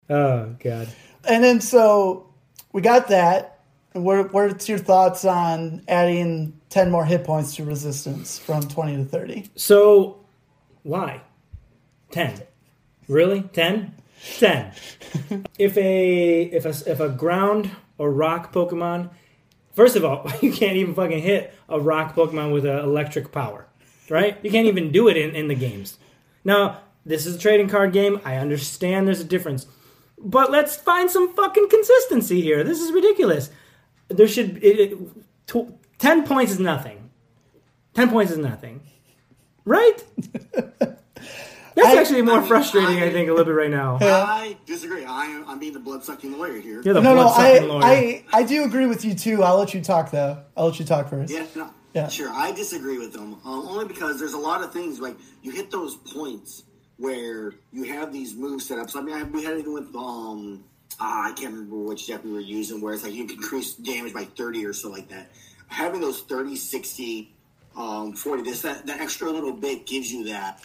[0.10, 0.88] Oh God.
[1.28, 2.34] and then so
[2.72, 3.57] we got that.
[4.04, 9.06] What, what's your thoughts on adding ten more hit points to resistance from twenty to
[9.06, 9.50] thirty?
[9.56, 10.26] So,
[10.84, 11.22] why?
[12.12, 12.42] 10.
[13.08, 13.42] Really?
[13.42, 13.94] 10?
[14.40, 14.72] 10.
[15.60, 19.10] if a if a if a ground or rock Pokemon,
[19.74, 23.68] first of all, you can't even fucking hit a rock Pokemon with an electric power,
[24.10, 24.38] right?
[24.44, 25.98] You can't even do it in, in the games.
[26.44, 28.20] Now, this is a trading card game.
[28.26, 29.66] I understand there's a difference.
[30.20, 32.64] But let's find some fucking consistency here.
[32.64, 33.50] This is ridiculous.
[34.10, 34.98] There should it, it,
[35.48, 37.10] tw- 10 points is nothing.
[37.96, 38.82] 10 points is nothing.
[39.66, 40.04] Right?
[41.76, 43.98] That's I- actually more I mean, frustrating, I, I- think, a little bit right now.
[44.02, 45.06] I disagree.
[45.06, 46.82] I am, I'm being the blood sucking lawyer here.
[46.84, 47.84] You're the No, no, blood I, sucking lawyer.
[47.84, 49.44] I, I do agree with you too.
[49.44, 50.44] I'll let you talk though.
[50.56, 51.32] I'll let you talk first.
[51.32, 52.08] Yeah, no, Yeah.
[52.08, 52.30] sure.
[52.32, 55.70] I disagree with them um, only because there's a lot of things like you hit
[55.70, 56.64] those points
[56.98, 58.96] where you have these move setups.
[58.96, 60.64] I mean, I, we had it with um,
[61.00, 63.74] ah, I can't remember which deck we were using, where it's like you can increase
[63.74, 65.30] damage by 30 or so like that.
[65.68, 67.34] Having those 30, 60,
[67.76, 70.64] um, 40, this that, that extra little bit gives you that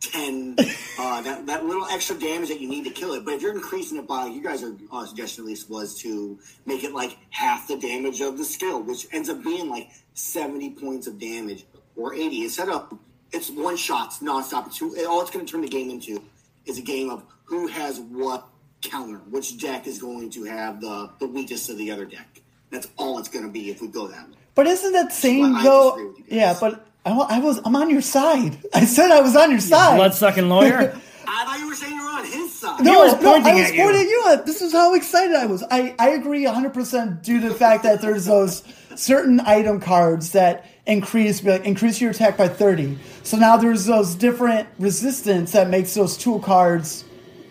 [0.00, 0.56] 10,
[0.98, 3.24] uh, that, that little extra damage that you need to kill it.
[3.24, 6.38] But if you're increasing it by, you guys are, uh, suggestion at least was to
[6.66, 10.70] make it like half the damage of the skill, which ends up being like 70
[10.70, 11.64] points of damage
[11.96, 12.44] or 80.
[12.44, 12.98] Instead of,
[13.32, 14.66] it's one shots nonstop.
[14.66, 16.22] It's who, all it's going to turn the game into
[16.66, 18.46] is a game of who has what
[18.84, 22.40] counter, which deck is going to have the, the weakest of the other deck.
[22.70, 24.36] That's all it's going to be if we go that way.
[24.54, 25.62] But isn't that same Well,
[25.96, 26.06] though?
[26.08, 26.32] with you guys.
[26.32, 28.58] Yeah, but I, I was I'm on your side.
[28.74, 29.96] I said I was on your side.
[29.96, 30.98] blood sucking lawyer?
[31.26, 32.84] I thought you were saying you were on his side.
[32.84, 33.82] No, was no, pointing I was at you.
[33.82, 34.42] pointing at you.
[34.44, 35.64] This is how excited I was.
[35.70, 38.62] I, I agree 100% due to the fact that there's those
[38.94, 42.98] certain item cards that increase, be like increase your attack by thirty.
[43.22, 47.04] So now there's those different resistance that makes those tool cards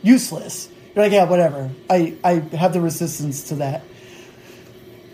[0.03, 0.69] useless.
[0.95, 1.69] You're like, yeah, whatever.
[1.89, 3.83] I I have the resistance to that.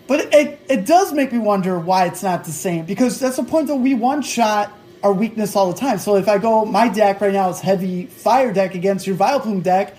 [0.06, 3.44] But it, it does make me wonder why it's not the same because that's the
[3.44, 4.72] point that we one shot
[5.04, 5.98] our weakness all the time.
[5.98, 9.62] So if I go, my deck right now is heavy fire deck against your Vileplume
[9.62, 9.96] deck,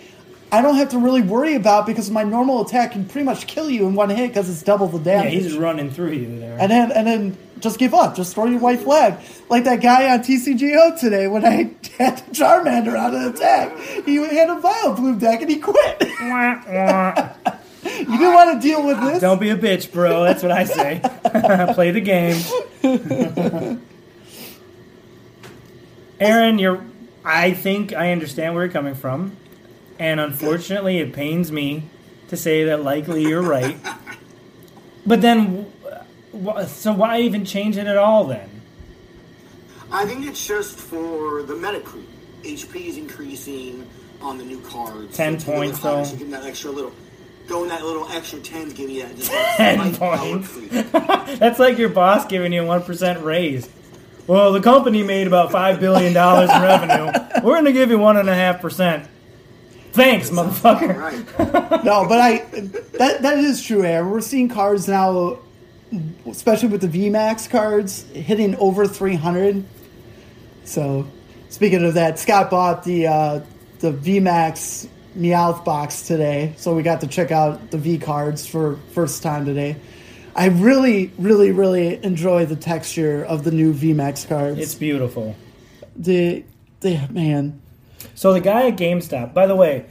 [0.52, 3.70] I don't have to really worry about because my normal attack can pretty much kill
[3.70, 5.34] you in one hit because it's double the damage.
[5.34, 6.58] Yeah, he's running through you there.
[6.60, 9.16] and then and then just give up, just throw your white flag,
[9.50, 13.78] like that guy on TCGO today when I had Charmander out of the attack.
[14.06, 16.04] He had a Vileplume deck and he quit.
[17.84, 19.22] You didn't want to deal with this.
[19.22, 20.24] Don't be a bitch, bro.
[20.24, 21.02] That's what I say.
[21.74, 23.82] Play the game.
[26.20, 26.84] Aaron, you're.
[27.26, 29.36] I think I understand where you're coming from,
[29.98, 31.84] and unfortunately, it pains me
[32.28, 33.78] to say that likely you're right.
[35.06, 35.72] But then,
[36.68, 38.50] so why even change it at all then?
[39.92, 42.08] I think it's just for the meta creep.
[42.44, 43.86] HP is increasing
[44.22, 45.16] on the new cards.
[45.16, 46.04] 10 So points, though.
[46.04, 46.92] so give 'em that extra little,
[47.48, 50.58] going that little extra ten to give you that just that 10 points.
[51.40, 53.70] That's like your boss giving you a one percent raise.
[54.28, 57.12] Well, the company made about five billion dollars in revenue.
[57.44, 59.08] We're going to give you one and a half percent.
[59.92, 60.96] Thanks, motherfucker.
[60.98, 61.84] Right.
[61.84, 62.38] No, but I
[62.98, 64.10] that that is true, Aaron.
[64.10, 65.40] We're seeing cards now,
[66.28, 69.64] especially with the VMAX cards hitting over three hundred.
[70.64, 71.08] So,
[71.50, 73.42] speaking of that, Scott bought the uh,
[73.80, 78.78] the VMAX Meowth box today, so we got to check out the V cards for
[78.94, 79.76] first time today.
[80.34, 84.60] I really, really, really enjoy the texture of the new VMAX cards.
[84.60, 85.36] It's beautiful.
[85.96, 86.46] the,
[86.80, 87.62] the man.
[88.16, 89.88] So the guy at GameStop, by the way,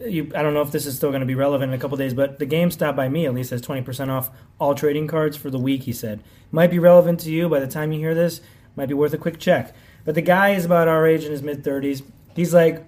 [0.00, 1.96] you, I don't know if this is still going to be relevant in a couple
[1.96, 5.36] days, but the GameStop by me at least has twenty percent off all trading cards
[5.36, 5.82] for the week.
[5.82, 8.40] He said might be relevant to you by the time you hear this.
[8.76, 9.74] Might be worth a quick check.
[10.04, 12.02] But the guy is about our age in his mid thirties.
[12.34, 12.84] He's like,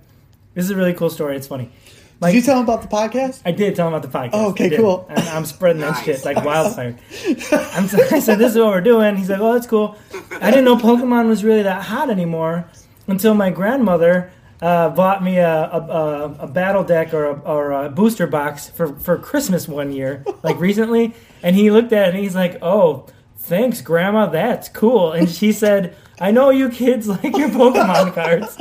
[0.54, 1.36] this is a really cool story.
[1.36, 1.70] It's funny.
[2.22, 3.42] Did you tell him about the podcast?
[3.44, 4.30] I did tell him about the podcast.
[4.34, 5.06] Oh, okay, cool.
[5.10, 6.04] And I'm spreading that Nice.
[6.04, 6.96] shit like wildfire.
[7.50, 9.96] I'm, I said, "This is what we're doing." He's like, "Oh, that's cool."
[10.40, 12.64] I didn't know Pokemon was really that hot anymore
[13.08, 14.30] until my grandmother
[14.62, 18.94] uh, bought me a, a, a, battle deck or a, or a booster box for,
[18.94, 21.14] for Christmas one year, like recently.
[21.42, 24.26] And he looked at it and he's like, "Oh, thanks, Grandma.
[24.26, 25.96] That's cool." And she said.
[26.20, 28.56] I know you kids like your Pokemon cards.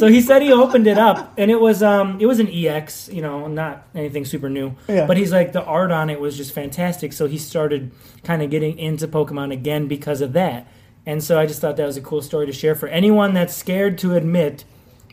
[0.00, 3.08] So he said he opened it up and it was um it was an EX,
[3.10, 4.74] you know, not anything super new.
[4.88, 5.06] Yeah.
[5.06, 7.12] But he's like the art on it was just fantastic.
[7.12, 7.92] So he started
[8.24, 10.66] kind of getting into Pokemon again because of that.
[11.06, 13.54] And so I just thought that was a cool story to share for anyone that's
[13.54, 14.64] scared to admit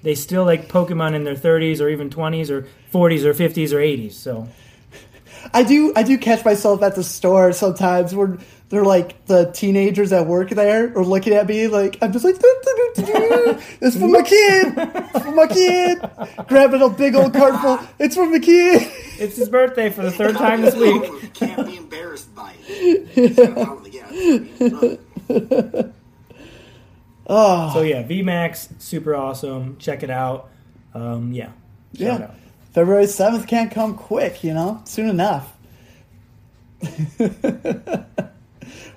[0.05, 3.77] they still like Pokemon in their 30s or even 20s or 40s or 50s or
[3.77, 4.13] 80s.
[4.13, 4.47] So
[5.51, 8.37] I do I do catch myself at the store sometimes where
[8.69, 12.35] they're like the teenagers that work there are looking at me like I'm just like
[12.35, 13.61] "Doo, doo, doo, doo, doo.
[13.81, 18.13] it's for my kid it's for my kid grabbing a big old cart full it's
[18.13, 18.87] for my kid
[19.19, 21.33] it's his birthday for the third time this week.
[21.33, 23.37] Can't be embarrassed by it.
[25.27, 25.91] Yeah,
[27.27, 29.77] it's- So yeah, VMAX, super awesome.
[29.77, 30.49] Check it out.
[30.93, 31.49] Um, yeah.
[31.93, 32.31] Yeah.
[32.73, 35.53] February 7th can't come quick you know soon enough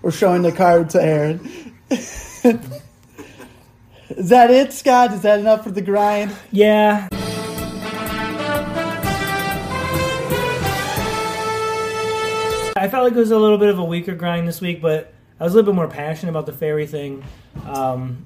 [0.02, 1.38] we're showing the card to Aaron
[1.90, 2.42] is
[4.30, 7.06] that it Scott is that enough for the grind Yeah.
[12.76, 15.12] I felt like it was a little bit of a weaker grind this week, but
[15.40, 17.24] I was a little bit more passionate about the fairy thing.
[17.66, 18.24] Um,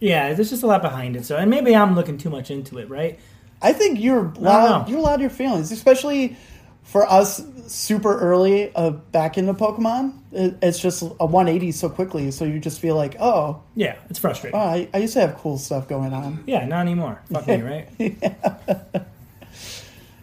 [0.00, 1.24] yeah, there's just a lot behind it.
[1.26, 3.18] So, and maybe I'm looking too much into it, right?
[3.62, 4.88] I think you're loud.
[4.88, 6.36] You're loud your feelings, especially
[6.84, 10.12] for us super early uh, back into Pokemon.
[10.32, 14.18] It, it's just a 180 so quickly, so you just feel like, oh, Yeah, it's
[14.18, 14.58] frustrating.
[14.60, 16.44] oh I, I used to have cool stuff going on.
[16.46, 17.20] yeah, not anymore.
[17.32, 17.88] Fuck me, right?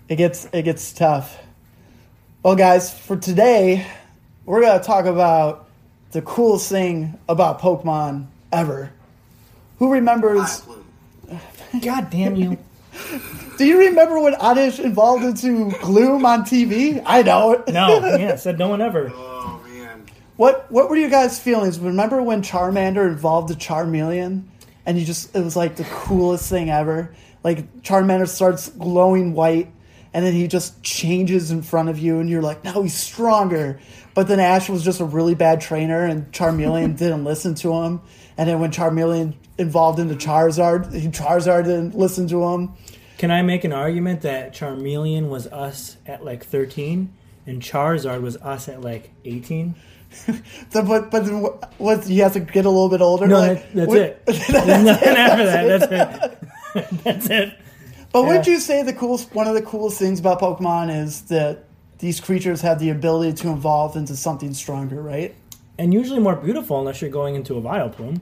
[0.10, 1.38] It gets it gets tough.
[2.43, 3.86] Well, guys, for today,
[4.46, 5.67] we're gonna talk about
[6.13, 8.91] the coolest thing about Pokemon ever.
[9.80, 10.63] Who remembers?
[11.82, 12.58] God damn you.
[13.58, 17.02] Do you remember when Oddish evolved into Gloom on TV?
[17.06, 17.67] I don't.
[17.73, 19.12] No, yeah, said no one ever.
[19.13, 20.06] Oh man.
[20.38, 21.80] What what were your guys' feelings?
[21.80, 24.43] Remember when Charmander evolved to Charmeleon,
[24.86, 27.13] and you just it was like the coolest thing ever.
[27.43, 29.71] Like Charmander starts glowing white,
[30.13, 33.80] and then he just changes in front of you, and you're like, now he's stronger.
[34.13, 38.02] But then Ash was just a really bad trainer, and Charmeleon didn't listen to him.
[38.38, 42.73] And then when Charmeleon evolved into Charizard, he Charizard didn't listen to him.
[43.17, 47.13] Can I make an argument that Charmeleon was us at like 13
[47.45, 49.76] and Charizard was us at like 18?
[50.13, 50.34] so,
[50.84, 51.23] but but
[51.78, 53.28] what, has to get a little bit older.
[53.28, 54.26] No, like, that, that's it.
[54.26, 55.80] There's nothing after that.
[55.80, 57.04] That's it.
[57.04, 57.60] that's it.
[58.13, 58.54] But would Yeah.
[58.54, 61.65] you say the coolest one of the coolest things about Pokemon is that
[61.99, 65.34] these creatures have the ability to evolve into something stronger, right?
[65.78, 68.21] And usually more beautiful unless you're going into a Vileplume.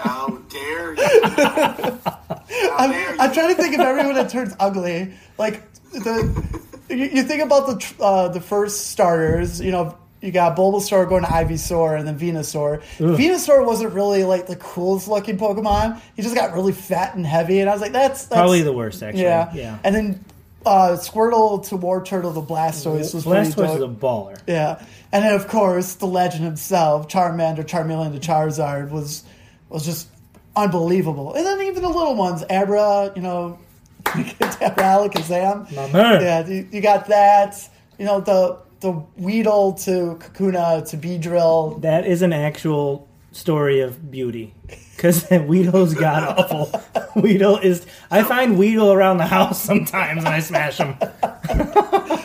[0.00, 1.02] How dare you?
[1.32, 3.20] How dare you?
[3.20, 5.12] I'm trying to think of everyone that turns ugly.
[5.38, 6.44] Like the
[6.88, 9.60] you, you think about the uh, the first starters.
[9.60, 12.82] You know, you got Bulbasaur going to Ivysaur and then Venusaur.
[12.98, 16.00] Venusaur wasn't really like the coolest looking Pokemon.
[16.16, 18.72] He just got really fat and heavy, and I was like, that's, that's Probably the
[18.72, 19.22] worst, actually.
[19.22, 19.52] yeah.
[19.54, 19.78] Yeah.
[19.84, 20.24] And then
[20.66, 23.90] uh, Squirtle to Wartortle to Blastoise was Blastoise is dope.
[23.90, 24.40] a baller.
[24.46, 29.22] Yeah, and then of course the legend himself, Charmander, Charmeleon to Charizard, was
[29.68, 30.08] was just
[30.56, 31.34] unbelievable.
[31.34, 33.58] And then even the little ones, Abra, you know,
[34.04, 35.74] Alakazam.
[35.74, 36.20] My man.
[36.22, 37.68] Yeah, you, you got that.
[37.98, 41.80] You know the the Weedle to Kakuna to Beedrill.
[41.82, 44.54] That is an actual story of beauty.
[44.96, 46.82] Because Weedle's god awful.
[47.20, 47.86] Weedle is.
[48.10, 50.96] I find Weedle around the house sometimes and I smash him.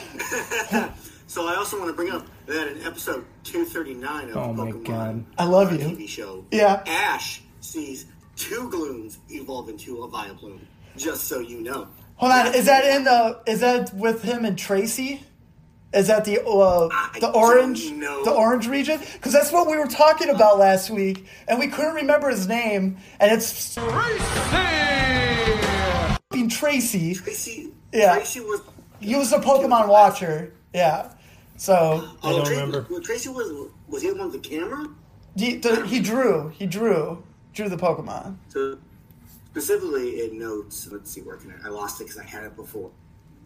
[1.28, 4.84] So I also want to bring up that in episode 239 of Oh my Pokemon
[4.86, 5.26] God.
[5.40, 5.80] I love you.
[5.80, 6.84] TV show, Yeah.
[6.86, 10.60] Ash sees two Glooms evolve into a Vileplume.
[10.96, 11.88] Just so you know.
[12.18, 13.40] Hold on, is that in the?
[13.48, 15.24] Is that with him and Tracy?
[15.94, 19.00] Is that the uh, I the orange the orange region?
[19.14, 22.98] Because that's what we were talking about last week, and we couldn't remember his name,
[23.20, 23.76] and it's
[26.32, 27.14] being Tracy.
[27.14, 28.16] Tracy, Yeah.
[28.16, 28.62] Tracy was.
[29.00, 30.54] He was a Pokemon watcher.
[30.74, 31.12] Yeah.
[31.58, 33.00] So I don't Tracy, remember.
[33.02, 34.88] Tracy was was he the one with the camera?
[35.36, 36.50] he, the, he drew.
[36.50, 37.24] He drew.
[37.54, 38.38] Drew the Pokemon.
[38.50, 38.80] So
[39.52, 40.88] specifically, it notes.
[40.92, 41.68] Let's see, where can I?
[41.68, 42.90] I lost it because I had it before.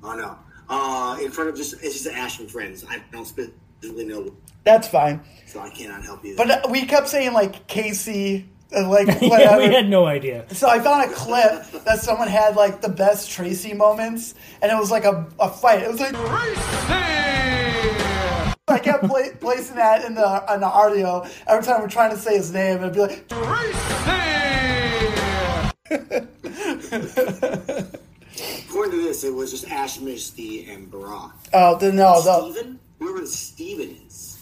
[0.01, 0.37] Oh no!
[0.69, 2.83] Uh, in front of just it's just Ash and friends.
[2.89, 5.21] I don't specifically know, That's fine.
[5.45, 6.35] so I cannot help you.
[6.35, 9.57] But uh, we kept saying like Casey, and like yeah, whatever.
[9.67, 10.45] we had no idea.
[10.53, 14.75] So I found a clip that someone had like the best Tracy moments, and it
[14.75, 15.83] was like a, a fight.
[15.83, 16.61] It was like Tracy.
[18.69, 22.17] I kept pla placing that in the in the audio every time we're trying to
[22.17, 23.25] say his name, and it'd be like
[28.67, 31.35] According to this, it was just Ash, Misty, and Brock.
[31.53, 32.79] oh the, no the Steven?
[32.99, 34.37] Whoever Steven is.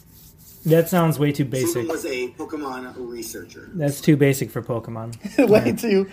[0.65, 1.87] That sounds way too Steven basic.
[1.87, 3.69] was a Pokemon researcher.
[3.73, 5.15] That's too basic for Pokemon.
[5.49, 6.09] way too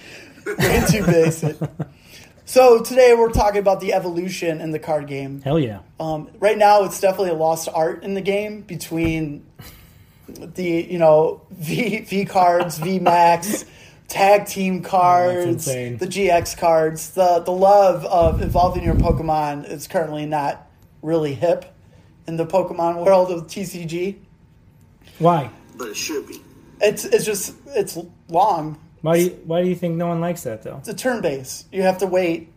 [0.59, 1.57] way too basic.
[2.45, 5.41] So today we're talking about the evolution in the card game.
[5.41, 5.81] Hell yeah.
[5.99, 9.47] Um, right now, it's definitely a lost art in the game between
[10.29, 13.65] the you know V V cards, V Max,
[14.09, 15.97] tag team oh, cards, insane.
[15.97, 17.11] the GX cards.
[17.11, 20.67] The the love of evolving your Pokemon is currently not
[21.03, 21.75] really hip
[22.27, 24.17] in the Pokemon world of TCG.
[25.19, 25.51] Why?
[25.77, 26.41] But it should be.
[26.81, 28.79] It's it's just it's long.
[29.03, 30.77] Why do you, why do you think no one likes that though?
[30.79, 31.65] It's a turn base.
[31.73, 32.51] You have to wait.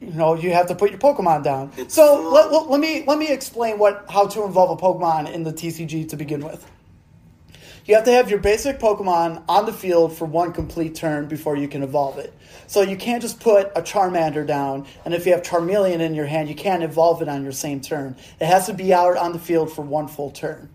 [0.00, 1.70] You know, you have to put your Pokemon down.
[1.76, 5.32] It's so let, let, let me let me explain what how to involve a Pokemon
[5.32, 6.68] in the TCG to begin with.
[7.84, 11.56] You have to have your basic Pokemon on the field for one complete turn before
[11.56, 12.32] you can evolve it.
[12.68, 16.26] So you can't just put a Charmander down, and if you have Charmeleon in your
[16.26, 18.16] hand, you can't evolve it on your same turn.
[18.40, 20.70] It has to be out on the field for one full turn.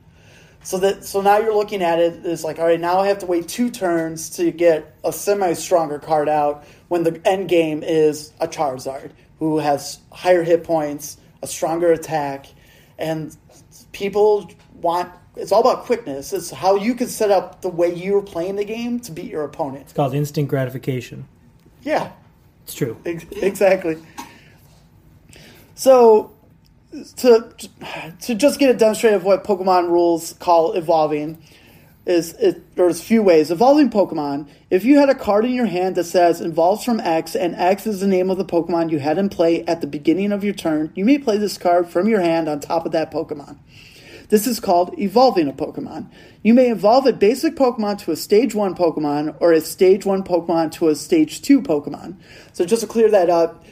[0.63, 3.19] So that so now you're looking at it is like, all right, now I have
[3.19, 7.83] to wait two turns to get a semi stronger card out when the end game
[7.83, 12.47] is a Charizard who has higher hit points, a stronger attack,
[12.97, 13.37] and
[13.93, 16.33] people want it's all about quickness.
[16.33, 19.43] It's how you can set up the way you're playing the game to beat your
[19.43, 19.83] opponent.
[19.83, 21.27] It's called instant gratification.
[21.83, 22.11] Yeah,
[22.63, 22.97] It's true.
[23.05, 23.97] Ex- Exactly.
[25.75, 26.31] So,
[27.17, 27.53] to
[28.21, 31.37] to just get a demonstration of what Pokemon rules call evolving
[32.05, 34.47] is it, there's a few ways evolving Pokemon.
[34.69, 37.85] If you had a card in your hand that says evolves from X and X
[37.85, 40.53] is the name of the Pokemon you had in play at the beginning of your
[40.53, 43.57] turn, you may play this card from your hand on top of that Pokemon.
[44.29, 46.09] This is called evolving a Pokemon.
[46.43, 50.23] You may evolve a basic Pokemon to a stage 1 Pokemon or a stage 1
[50.23, 52.17] Pokemon to a stage 2 Pokemon.
[52.51, 53.63] So just to clear that up,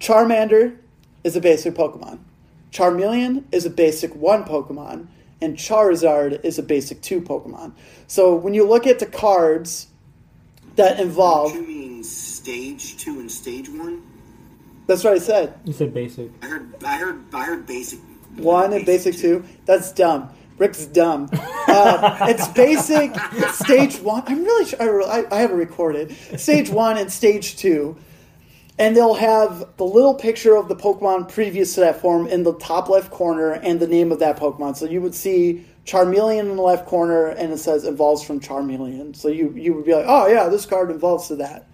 [0.00, 0.76] Charmander
[1.22, 2.18] is a basic Pokemon.
[2.72, 5.06] Charmeleon is a basic 1 Pokemon
[5.40, 7.72] and Charizard is a basic 2 Pokemon.
[8.08, 9.86] So when you look at the cards
[10.74, 14.02] that involve, You mean stage two and stage one?
[14.86, 15.54] that's what I said.
[15.64, 16.30] You said basic.
[16.42, 16.84] I heard.
[16.84, 17.24] I heard.
[17.34, 17.98] I heard basic.
[18.36, 19.44] One and basic two.
[19.64, 20.30] That's dumb.
[20.58, 21.28] Rick's dumb.
[21.32, 23.14] Uh, it's basic.
[23.52, 24.22] Stage one.
[24.26, 25.02] I'm really sure.
[25.02, 26.16] I, I have it recorded.
[26.38, 27.96] Stage one and stage two.
[28.78, 32.54] and they'll have the little picture of the Pokemon previous to that form in the
[32.54, 34.76] top left corner and the name of that Pokemon.
[34.76, 39.16] So you would see Charmeleon in the left corner and it says evolves from Charmeleon.
[39.16, 41.66] So you, you would be like, oh yeah, this card evolves to that.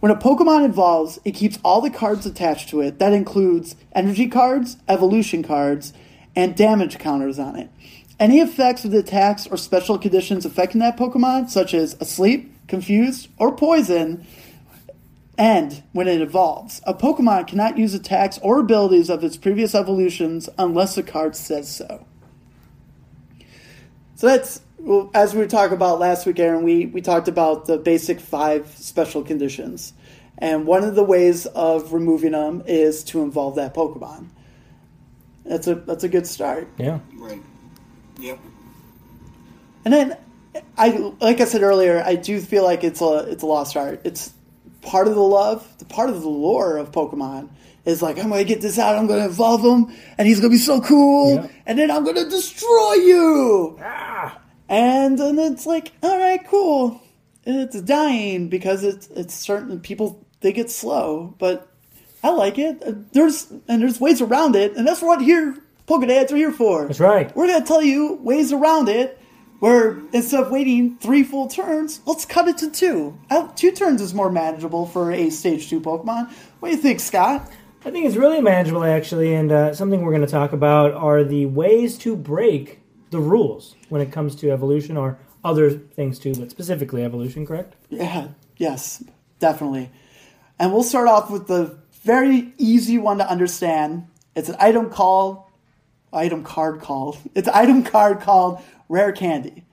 [0.00, 2.98] When a Pokemon evolves, it keeps all the cards attached to it.
[2.98, 5.92] That includes energy cards, evolution cards,
[6.34, 7.70] and damage counters on it.
[8.20, 13.28] Any effects of the attacks or special conditions affecting that Pokemon, such as asleep, confused,
[13.38, 14.26] or poison,
[15.38, 16.80] end when it evolves.
[16.84, 21.74] A Pokemon cannot use attacks or abilities of its previous evolutions unless the card says
[21.74, 22.06] so.
[24.14, 26.62] So that's well, as we talked about last week, Aaron.
[26.62, 29.92] We we talked about the basic five special conditions,
[30.38, 34.28] and one of the ways of removing them is to involve that Pokemon.
[35.44, 36.68] That's a that's a good start.
[36.78, 36.98] Yeah.
[37.16, 37.42] Right.
[38.18, 38.38] Yep.
[39.84, 40.16] And then
[40.76, 44.00] I like I said earlier, I do feel like it's a it's a lost art.
[44.04, 44.32] It's
[44.82, 47.48] part of the love, the part of the lore of Pokemon
[47.84, 50.58] is like I'm gonna get this out, I'm gonna evolve him, and he's gonna be
[50.58, 51.46] so cool, Yeah.
[51.66, 53.78] and then I'm gonna destroy you.
[53.80, 54.40] Ah!
[54.68, 57.00] And then it's like, all right, cool.
[57.44, 61.68] It's dying because it's it's certain people think it's slow, but
[62.24, 63.12] I like it.
[63.12, 65.56] There's and there's ways around it, and that's what here
[65.86, 66.86] Pokedads are here for.
[66.86, 67.34] That's right.
[67.36, 69.20] We're gonna tell you ways around it.
[69.58, 73.18] Where instead of waiting three full turns, let's cut it to two.
[73.30, 76.30] Uh, Two turns is more manageable for a stage two Pokemon.
[76.60, 77.50] What do you think, Scott?
[77.82, 81.22] I think it's really manageable, actually, and uh, something we're going to talk about are
[81.24, 86.34] the ways to break the rules when it comes to evolution or other things too,
[86.34, 87.74] but specifically evolution, correct?
[87.88, 89.04] Yeah, yes,
[89.38, 89.90] definitely.
[90.58, 94.06] And we'll start off with the very easy one to understand.
[94.34, 95.42] It's an item called,
[96.12, 97.18] item card called.
[97.34, 99.64] It's an item card called Rare Candy.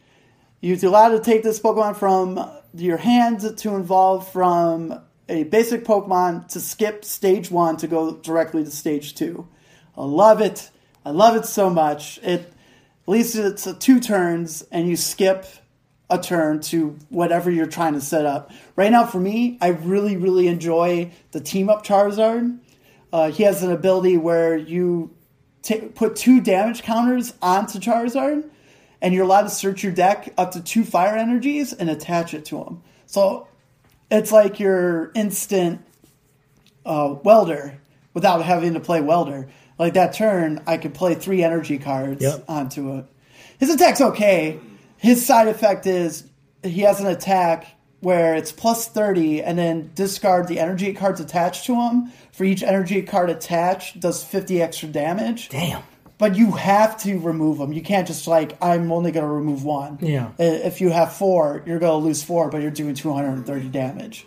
[0.61, 2.39] You're allowed to take this Pokemon from
[2.73, 8.63] your hand to evolve from a basic Pokemon to skip stage one to go directly
[8.63, 9.47] to stage two.
[9.97, 10.69] I love it.
[11.05, 12.19] I love it so much.
[12.23, 12.52] It
[13.05, 15.45] at least it's two turns and you skip
[16.09, 18.51] a turn to whatever you're trying to set up.
[18.75, 22.59] Right now, for me, I really, really enjoy the team up Charizard.
[23.11, 25.13] Uh, he has an ability where you
[25.63, 28.49] ta put two damage counters onto Charizard,
[29.01, 32.45] and you're allowed to search your deck up to two fire energies and attach it
[32.45, 32.81] to him.
[33.05, 33.47] So
[34.09, 35.81] it's like your instant
[36.85, 37.79] uh, welder
[38.13, 39.49] without having to play welder.
[39.79, 42.45] Like that turn, I could play three energy cards Yep.
[42.47, 43.05] onto it.
[43.59, 44.59] His attack's okay.
[44.97, 46.25] His side effect is
[46.63, 47.67] he has an attack
[47.99, 52.11] where it's plus 30 and then discard the energy cards attached to him.
[52.33, 55.49] For each energy card attached, does 50 extra damage.
[55.49, 55.83] Damn.
[56.17, 57.73] But you have to remove them.
[57.73, 59.97] You can't just like, I'm only going to remove one.
[60.01, 60.31] Yeah.
[60.37, 64.25] If you have four, you're going to lose four, but you're doing 230 damage.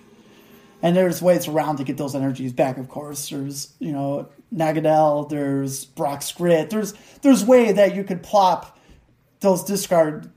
[0.83, 3.29] And there's ways around to get those energies back, of course.
[3.31, 6.71] There's, you know, Naganadel, there's Brock's Grit.
[6.71, 8.79] There's there's way that you could plop
[9.41, 10.31] those discard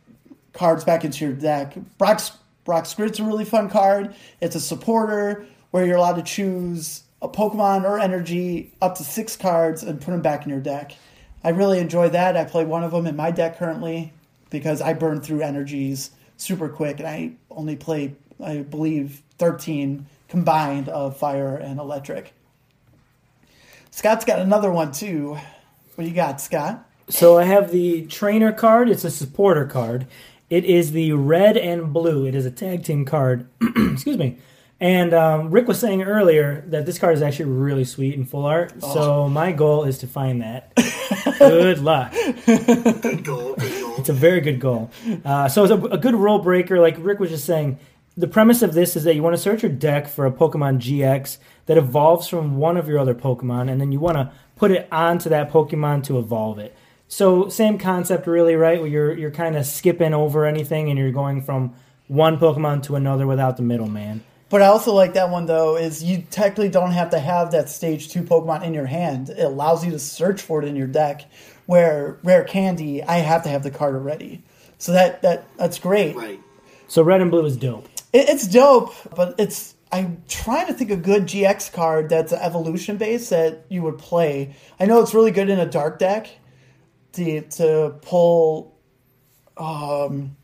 [0.54, 1.76] cards back into your deck.
[1.98, 2.32] Brock's
[2.66, 4.14] Brock's Grit's a really fun card.
[4.42, 9.36] It's a supporter where you're allowed to choose a Pokemon or energy up to six
[9.36, 10.94] cards and put them back in your deck.
[11.44, 12.36] I really enjoy that.
[12.36, 14.14] I play one of them in my deck currently
[14.50, 20.90] because I burn through energies super quick, and I only play, I believe, 13 combined
[20.90, 22.34] of fire and electric.
[24.00, 25.38] Scott's got another one too.
[25.96, 26.88] What do you got, Scott?
[27.10, 28.90] So I have the trainer card.
[28.90, 30.08] It's a supporter card.
[30.50, 32.26] It is the red and blue.
[32.26, 33.50] It is a tag team card.
[33.76, 34.38] Excuse me.
[34.80, 38.46] And um, Rick was saying earlier that this card is actually really sweet and full
[38.46, 38.82] art.
[38.82, 40.72] So my goal is to find that.
[41.38, 42.14] good luck.
[42.46, 43.56] Good goal.
[43.56, 43.96] Good goal.
[43.98, 44.92] It's a very good goal.
[45.26, 46.80] Uh, so it's a, a good rule breaker.
[46.80, 47.78] Like Rick was just saying,
[48.20, 50.80] the premise of this is that you want to search your deck for a Pokemon
[50.80, 51.38] GX
[51.70, 54.88] that evolves from one of your other Pokemon, and then you want to put it
[54.92, 56.76] onto that Pokemon to evolve it.
[57.08, 58.80] So same concept, really, right?
[58.80, 61.76] Where you're you're kind of skipping over anything, and you're going from
[62.08, 64.24] one Pokemon to another without the middleman.
[64.50, 67.70] But I also like that one though is you technically don't have to have that
[67.70, 69.30] stage two Pokemon in your hand.
[69.30, 71.30] It allows you to search for it in your deck.
[71.68, 74.42] Where rare candy, I have to have the card already.
[74.80, 76.16] So that that that's great.
[76.16, 76.42] Right.
[76.88, 77.88] So red and blue is dope.
[78.12, 82.32] It, it's dope, but it's I'm trying to think of a good GX card that's
[82.32, 84.56] evolution based that you would play.
[84.80, 86.30] I know it's really good in a dark deck
[87.14, 88.78] to to pull.
[89.58, 90.36] Um,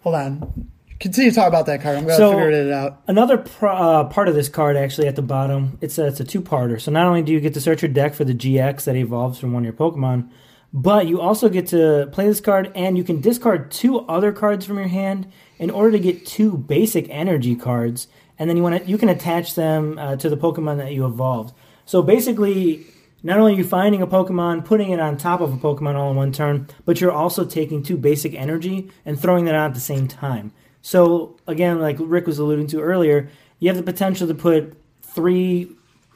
[0.00, 1.96] hold on, continue to talk about that card.
[1.98, 3.02] I'm gonna So- figure it out.
[3.06, 6.24] Another pro, uh, part of this card, actually, at the bottom, it's a, it's a
[6.24, 6.80] two-parter.
[6.80, 9.38] So not only do you get to search your deck for the GX that evolves
[9.38, 10.28] from one of your Pokemon,
[10.72, 14.66] But you also get to play this card, and you can discard two other cards
[14.66, 15.26] from your hand
[15.58, 18.08] in order to get two basic energy cards,
[18.38, 21.06] and then you want to you can attach them uh, to the Pokemon that you
[21.06, 21.54] evolved.
[21.84, 22.86] So basically,
[23.22, 26.10] not only are you finding a Pokemon, putting it on top of a Pokemon all
[26.10, 29.74] in one turn, but you're also taking two basic energy and throwing that on at
[29.74, 30.52] the same time.
[30.82, 33.28] So again, like Rick was alluding to earlier,
[33.58, 35.70] you have the potential to put three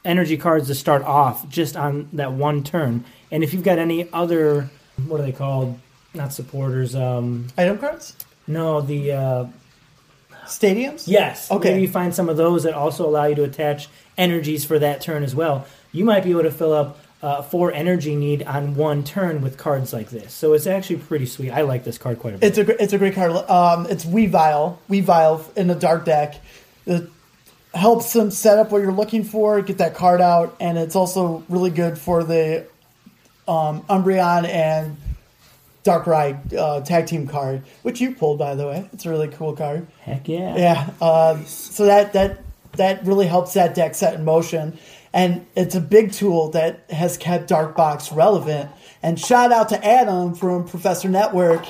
[0.05, 3.03] energy cards to start off just on that one turn.
[3.31, 4.69] And if you've got any other,
[5.07, 5.79] what are they called?
[6.13, 6.95] Not supporters.
[6.95, 8.15] Um, Item cards?
[8.47, 9.45] no, the uh,
[10.51, 11.07] Stadiums?
[11.07, 11.49] yes.
[11.51, 11.71] Okay.
[11.71, 15.01] Maybe you find some of those that also allow you to attach energies for that
[15.01, 15.65] turn as well.
[15.91, 19.57] You might be able to fill up uh, four energy need on one turn with
[19.57, 20.33] cards like this.
[20.33, 21.51] So it's actually pretty sweet.
[21.51, 22.47] I like this card quite a bit.
[22.47, 23.31] It's a gr- it's a great card.
[23.49, 26.39] Um, it's Weavile, Weavile in the dark deck.
[26.85, 27.07] It
[27.73, 31.43] helps them set up what you're looking for, get that card out, and it's also
[31.47, 32.65] really good for the
[33.47, 34.97] um, Umbreon and
[35.83, 38.89] Darkrai uh, tag team card, which you pulled by the way.
[38.93, 39.87] It's a really cool card.
[40.01, 40.55] Heck yeah.
[40.55, 41.05] Yeah.
[41.05, 44.77] Um, so that that that really helps that deck set in motion,
[45.13, 48.69] and it's a big tool that has kept Dark Box relevant.
[49.03, 51.65] And shout out to Adam from Professor Network.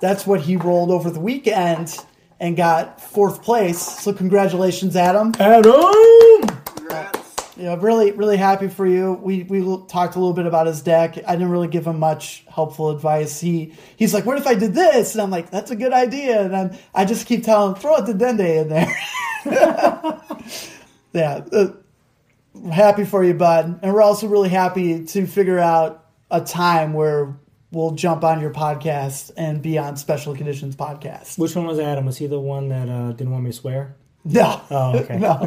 [0.00, 1.96] That's what he rolled over the weekend
[2.40, 3.80] and got fourth place.
[3.80, 5.32] So congratulations, Adam.
[5.40, 6.46] Adam!
[6.64, 7.17] Congrats.
[7.58, 9.14] Yeah, really, really happy for you.
[9.14, 11.18] We we talked a little bit about his deck.
[11.26, 13.40] I didn't really give him much helpful advice.
[13.40, 16.42] He he's like, "What if I did this?" And I'm like, "That's a good idea."
[16.42, 18.96] And then I just keep telling him, "Throw a Dedenne in there."
[21.12, 23.80] yeah, uh, happy for you, bud.
[23.82, 27.36] And we're also really happy to figure out a time where
[27.72, 31.38] we'll jump on your podcast and be on Special Conditions podcast.
[31.38, 32.06] Which one was Adam?
[32.06, 33.96] Was he the one that uh, didn't want me to swear?
[34.32, 35.18] No, Oh, okay.
[35.18, 35.38] no,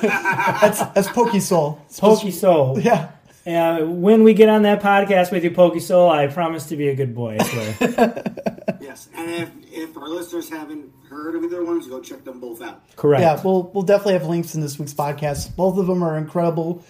[0.00, 1.80] that's that's Pokey Soul.
[1.98, 2.78] Pokey Soul.
[2.82, 3.10] Yeah.
[3.44, 6.88] Uh, when we get on that podcast with you, Pokey Soul, I promise to be
[6.90, 7.38] a good boy.
[7.40, 8.24] I swear.
[8.80, 12.60] Yes, and if, if our listeners haven't heard of either ones, go check them both
[12.62, 12.82] out.
[12.96, 13.20] Correct.
[13.22, 15.56] Yeah, we'll we'll definitely have links in this week's podcast.
[15.56, 16.84] Both of them are incredible,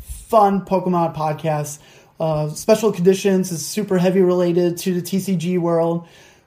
[0.00, 1.78] fun Pokemon podcasts.
[2.20, 6.06] Uh, Special Conditions is super heavy related to the TCG world.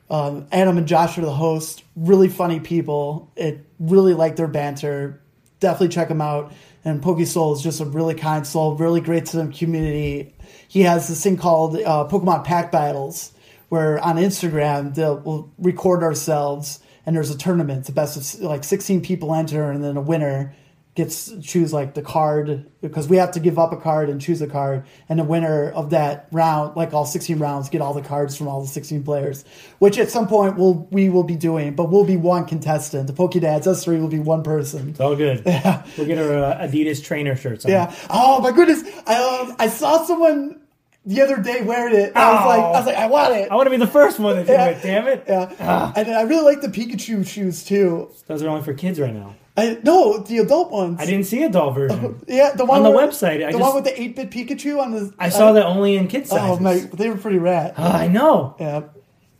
[0.09, 1.81] Um, Adam and Josh are the hosts.
[1.95, 3.31] Really funny people.
[3.35, 5.21] It really like their banter.
[5.59, 6.53] Definitely check them out.
[6.85, 10.33] And Poke Soul is just a really kind soul, really great to the community.
[10.67, 13.33] He has this thing called uh, Pokemon Pack Battles,
[13.69, 17.85] where on Instagram they'll we'll record ourselves and there's a tournament.
[17.85, 20.55] The best of like 16 people enter, and then a winner
[20.93, 24.41] gets choose like the card because we have to give up a card and choose
[24.41, 28.01] a card, and the winner of that round, like all 16 rounds, get all the
[28.01, 29.45] cards from all the 16 players.
[29.79, 33.07] Which at some point we'll we will be doing, but we'll be one contestant.
[33.07, 34.89] The Pokedads, us three will be one person.
[34.89, 35.43] It's all good.
[35.97, 37.71] We'll get our uh, Adidas trainer shirts on.
[37.71, 37.95] Yeah.
[38.09, 38.83] Oh my goodness!
[39.07, 39.15] I
[39.47, 40.59] um I saw someone
[41.05, 42.11] the other day wearing it.
[42.15, 43.49] I was like, I was like, I want it.
[43.51, 44.65] I want to be the first one to do Yeah.
[44.67, 45.23] it, damn it.
[45.27, 48.11] Yeah, and then I really like the Pikachu shoes too.
[48.27, 49.35] Those are only for kids right now.
[49.57, 50.97] I no, the adult ones.
[50.99, 52.21] I didn't see a doll version.
[52.27, 54.29] Yeah, the one On the where- website, I the just- one with the eight bit
[54.31, 55.13] Pikachu on the.
[55.19, 56.57] I saw that only in kids sizes.
[56.57, 57.73] Oh my, they were pretty rad.
[57.77, 58.55] Ah, I know.
[58.59, 58.83] Yeah,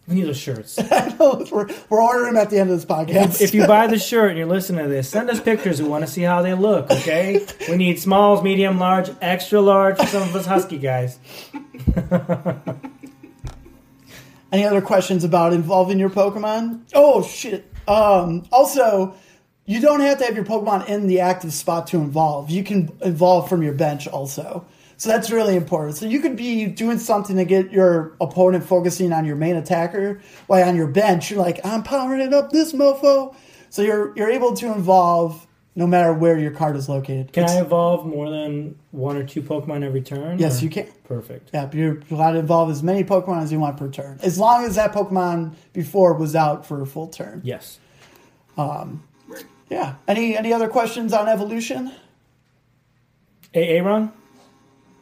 [0.07, 0.77] We need those shirts.
[1.19, 3.39] we're, we're ordering them at the end of this podcast.
[3.41, 5.81] if you buy the shirt and you're listening to this, send us pictures.
[5.81, 7.45] We want to see how they look, okay?
[7.69, 11.19] We need smalls, medium, large, extra large for some of us husky guys.
[14.51, 16.81] Any other questions about involving your Pokemon?
[16.93, 17.71] Oh shit.
[17.87, 19.15] Um, also,
[19.65, 22.49] you don't have to have your Pokemon in the active spot to evolve.
[22.49, 24.65] You can evolve from your bench also.
[24.97, 25.97] So that's really important.
[25.97, 30.21] So you could be doing something to get your opponent focusing on your main attacker,
[30.47, 33.33] while on your bench you're like, I'm powering it up this mofo.
[33.69, 37.31] So you're you're able to evolve no matter where your card is located.
[37.31, 40.37] Can It's- I evolve more than one or two Pokemon every turn?
[40.37, 40.87] Yes, or- you can.
[41.05, 41.49] Perfect.
[41.53, 44.19] Yeah, you're allowed to evolve as many Pokemon as you want per turn.
[44.21, 47.41] As long as that Pokemon before was out for a full turn.
[47.43, 47.79] Yes.
[48.57, 48.87] Right.
[49.71, 49.95] Yeah.
[50.05, 51.93] Any any other questions on evolution?
[53.53, 54.11] Hey, Aaron?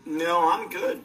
[0.06, 1.02] No, I'm good.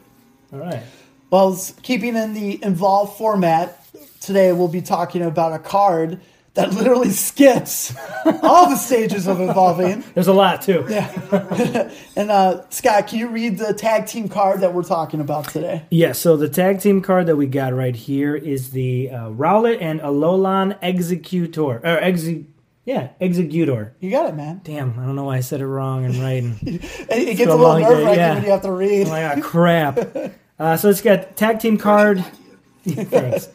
[0.53, 0.83] All right.
[1.31, 3.83] Well, keeping in the involved format,
[4.21, 6.21] today we'll be talking about a card
[6.53, 7.93] that literally skips
[8.43, 10.03] all the stages of evolving.
[10.13, 10.85] There's a lot, too.
[10.87, 11.91] Yeah.
[12.15, 15.83] and uh, Scott, can you read the tag team card that we're talking about today?
[15.89, 19.81] Yeah, so the tag team card that we got right here is the uh, Rowlet
[19.81, 21.83] and Alolan Exeggutor.
[21.83, 22.45] Or Exe-
[22.85, 23.91] yeah, Exeggutor.
[23.99, 24.61] You got it, man.
[24.63, 26.43] Damn, I don't know why I said it wrong and right.
[26.43, 28.33] And It, it gets a a little nerve wracking yeah.
[28.35, 29.07] when you have to read.
[29.07, 29.99] Oh my god, crap.
[30.57, 32.23] Uh, so it's got tag team card.
[32.87, 33.49] Thanks.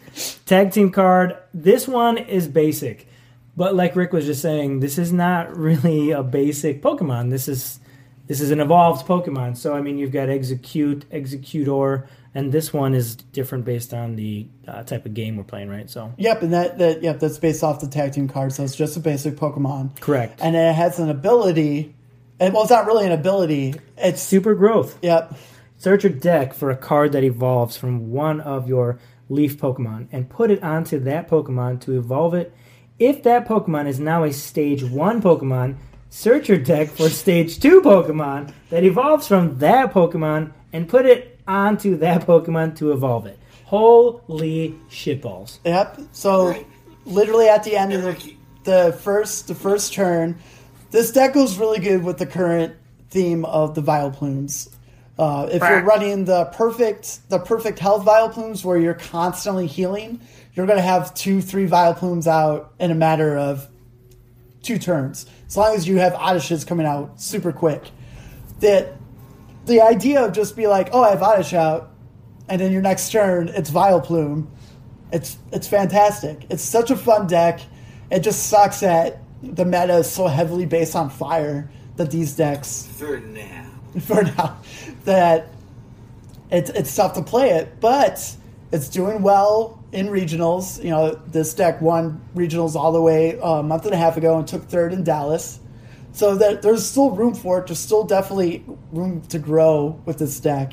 [0.45, 1.35] Tag team card.
[1.55, 3.09] This one is basic,
[3.57, 7.31] but like Rick was just saying, this is not really a basic Pokemon.
[7.31, 7.81] This is
[8.27, 9.57] this is an evolved Pokemon.
[9.57, 14.47] So I mean, you've got Exeggcute, Exeggutor, and this one is different based on the
[14.69, 15.91] uh, type of game we're playing, right?
[15.91, 18.77] So Yep, and that, that yep, that's based off the tag team card, so it's
[18.77, 19.99] just a basic Pokemon.
[20.01, 20.41] correct.
[20.43, 21.95] And it has an ability.
[22.39, 23.75] And, well, it's not really an ability.
[23.99, 24.99] It's Super growth.
[25.03, 25.35] yep.
[25.77, 28.99] Search your deck for a card that evolves from one of your
[29.31, 32.55] leaf Pokemon and put it onto that Pokemon to evolve it.
[32.99, 35.77] If that Pokemon is now a stage 1 Pokemon,
[36.11, 41.30] search your deck for stage 2 Pokemon that evolves from that Pokemon and put it
[41.55, 43.39] onto that Pokemon to evolve it.
[43.65, 45.59] Holy shitballs.
[45.65, 46.01] Yep.
[46.13, 46.67] So Right.
[47.05, 48.35] literally at the end of the,
[48.65, 50.39] the first the first turn,
[50.91, 52.75] this deck goes really good with the current
[53.11, 54.71] theme of the Vileplumes.
[55.19, 60.21] Uh, if you're running the perfect the perfect health Vileplumes where you're constantly healing,
[60.55, 63.69] you're going to have two three Vileplumes out in a matter of
[64.63, 65.27] two turns.
[65.49, 67.83] As long as you have Oddishes coming out super quick.
[68.61, 68.95] That
[69.71, 71.93] the idea of just be like, oh, I have Oddish out,
[72.49, 74.49] and then your next turn it's Vileplume.
[75.13, 76.47] It's it's fantastic.
[76.51, 77.61] It's such a fun deck.
[78.11, 82.89] It just sucks that the meta is so heavily based on fire that these decks
[82.97, 83.71] For now.
[84.01, 84.59] for now
[85.05, 85.49] that
[86.51, 88.37] it's it's tough to play it, but
[88.73, 90.83] it's doing well in regionals.
[90.83, 94.17] You know, this deck won regionals all the way uh, a month and a half
[94.17, 95.60] ago and took third in Dallas.
[96.13, 97.67] So that there's still room for it.
[97.67, 100.73] There's still definitely room to grow with this deck,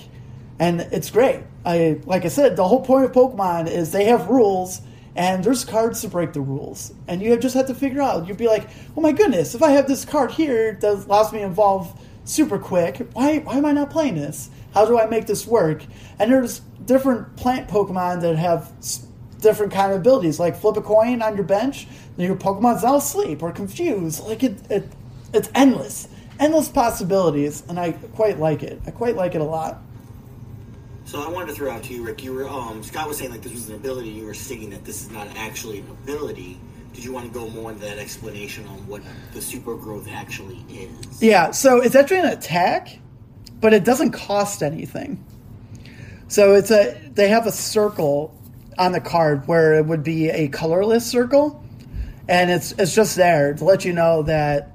[0.59, 1.43] and it's great.
[1.65, 4.81] I like I said, the whole point of Pokemon is they have rules.
[5.15, 8.27] And there's cards to break the rules, and you just have to figure out.
[8.27, 9.55] You'd be like, "Oh my goodness!
[9.55, 13.07] If I have this card here that allows me to evolve super quick.
[13.13, 14.49] Why why am I not playing this?
[14.73, 15.83] How do I make this work?
[16.19, 18.71] And there's different plant Pokemon that have
[19.39, 20.39] different kind of abilities.
[20.39, 24.23] Like flip a coin on your bench, and your Pokemon's now asleep or confused.
[24.23, 24.89] Like it, it
[25.33, 26.07] it's endless,
[26.39, 28.81] endless possibilities, and I quite like it.
[28.85, 29.81] I quite like it a lot.
[31.05, 32.23] So I wanted to throw out to you, Rick.
[32.23, 34.09] You were um, Scott was saying like this was an ability.
[34.09, 36.59] You were stating that this is not actually an ability.
[36.93, 39.01] Did you want to go more into that explanation on what
[39.33, 41.21] the super growth actually is?
[41.21, 42.99] Yeah, so it's actually an attack,
[43.61, 45.23] but it doesn't cost anything.
[46.27, 48.37] So it's a they have a circle
[48.77, 51.63] on the card where it would be a colorless circle,
[52.27, 54.73] and it's it's just there to let you know that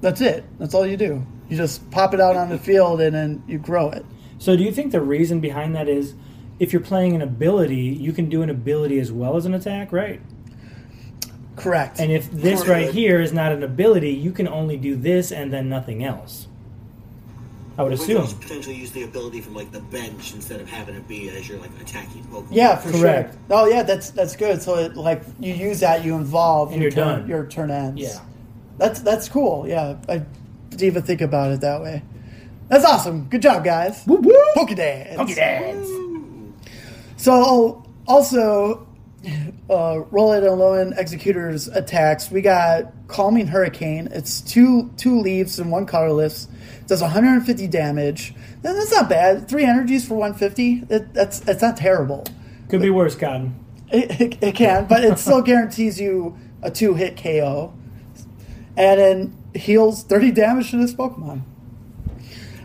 [0.00, 0.44] that's it.
[0.58, 1.26] That's all you do.
[1.48, 4.04] You just pop it out on the field and then you grow it.
[4.38, 6.14] So, do you think the reason behind that is
[6.60, 9.92] if you're playing an ability, you can do an ability as well as an attack,
[9.92, 10.20] right?
[11.56, 11.98] Correct.
[11.98, 12.86] And if this Correct.
[12.86, 16.46] right here is not an ability, you can only do this and then nothing else.
[17.76, 18.38] I would We could assume.
[18.40, 21.58] potentially use the ability from like the bench instead of having it be as you're
[21.58, 22.48] like attacking Pokemon.
[22.50, 23.32] yeah, for Correct.
[23.34, 23.40] sure.
[23.50, 24.60] Oh yeah, that's that's good.
[24.62, 27.28] So it, like you use that, you involve, And your you're turn, done.
[27.28, 28.00] Your turn ends.
[28.00, 28.18] Yeah.
[28.78, 29.66] That's that's cool.
[29.68, 30.18] Yeah, I
[30.70, 32.02] didn't even think about it that way.
[32.68, 33.28] That's awesome.
[33.28, 34.04] Good job, guys.
[34.04, 34.36] Whoop, whoop.
[34.54, 35.16] Pokedads.
[35.16, 36.52] Pokedads.
[37.16, 38.86] So also,
[39.70, 42.30] uh, Rowlet and Alolan Exeggutors attacks.
[42.30, 44.08] We got Calming Hurricane.
[44.12, 46.48] It's two two leaves and one colorless.
[46.86, 48.34] Does 150 damage.
[48.62, 49.48] That's not bad.
[49.48, 50.86] Three energies for 150.
[50.88, 52.24] It, that's that's not terrible.
[52.68, 53.64] Could be worse, Cotton.
[53.90, 57.72] It, it, it can, but it still guarantees you a two hit KO,
[58.78, 61.42] and then heals 30 damage to this Pokemon.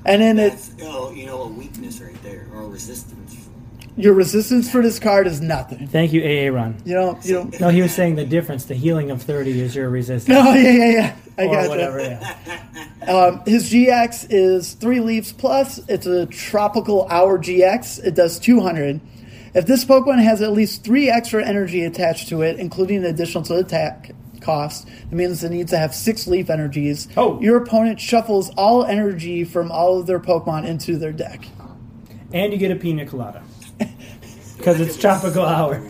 [0.05, 3.47] And then it, That's oh, you know a weakness right there or a resistance.
[3.95, 5.88] your resistance for this card is nothing.
[5.88, 6.76] Thank you, AA Run.
[6.86, 7.26] You don't.
[7.26, 7.59] You don't.
[7.59, 8.66] No, he was saying the difference.
[8.66, 10.28] The healing of 30 is your resistance.
[10.38, 11.16] No, yeah, yeah, yeah.
[11.38, 12.05] I or got whatever, you.
[12.07, 12.59] yeah.
[13.03, 15.78] Um, his GX is three leaves plus.
[15.89, 18.01] It's a tropical hour GX.
[18.01, 19.01] It does 200.
[19.53, 23.43] If this Pokemon has at least three extra energy attached to it, including an additional
[23.43, 24.11] to the attack
[24.44, 27.08] cost, it means it needs to have six leaf energies.
[27.18, 27.39] Oh.
[27.41, 31.46] Your opponent shuffles all energy from all of their Pokemon into their deck.
[32.32, 33.44] And you get a pina colada.
[34.58, 35.82] Because it's tropical hour.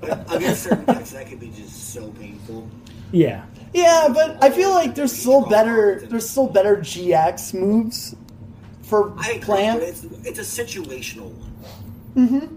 [0.00, 2.70] But against certain decks, that could be just so painful.
[3.12, 3.44] Yeah.
[3.74, 6.00] Yeah, but I feel like there's still better.
[6.08, 8.16] There's still better GX moves
[8.82, 9.82] for I agree, plant.
[9.82, 11.52] it's it's a situational one.
[12.16, 12.56] Mm-hmm.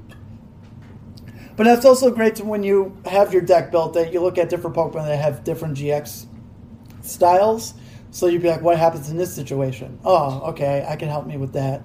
[1.55, 4.49] But that's also great to when you have your deck built that you look at
[4.49, 6.25] different Pokemon that have different GX
[7.01, 7.73] styles.
[8.11, 9.99] So you'd be like, what happens in this situation?
[10.05, 11.83] Oh, okay, I can help me with that.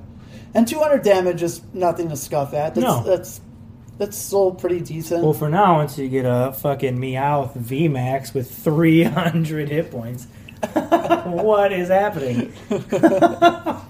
[0.54, 2.74] And 200 damage is nothing to scuff at.
[2.74, 3.02] That's, No.
[3.02, 3.40] that's
[3.98, 5.24] that's still pretty decent.
[5.24, 10.28] Well, for now, until you get a fucking Meowth VMAX with 300 hit points,
[10.72, 12.52] what is happening?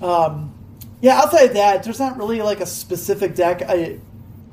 [0.00, 0.52] Um,
[1.00, 3.98] yeah, outside of that, there's not really like a specific deck I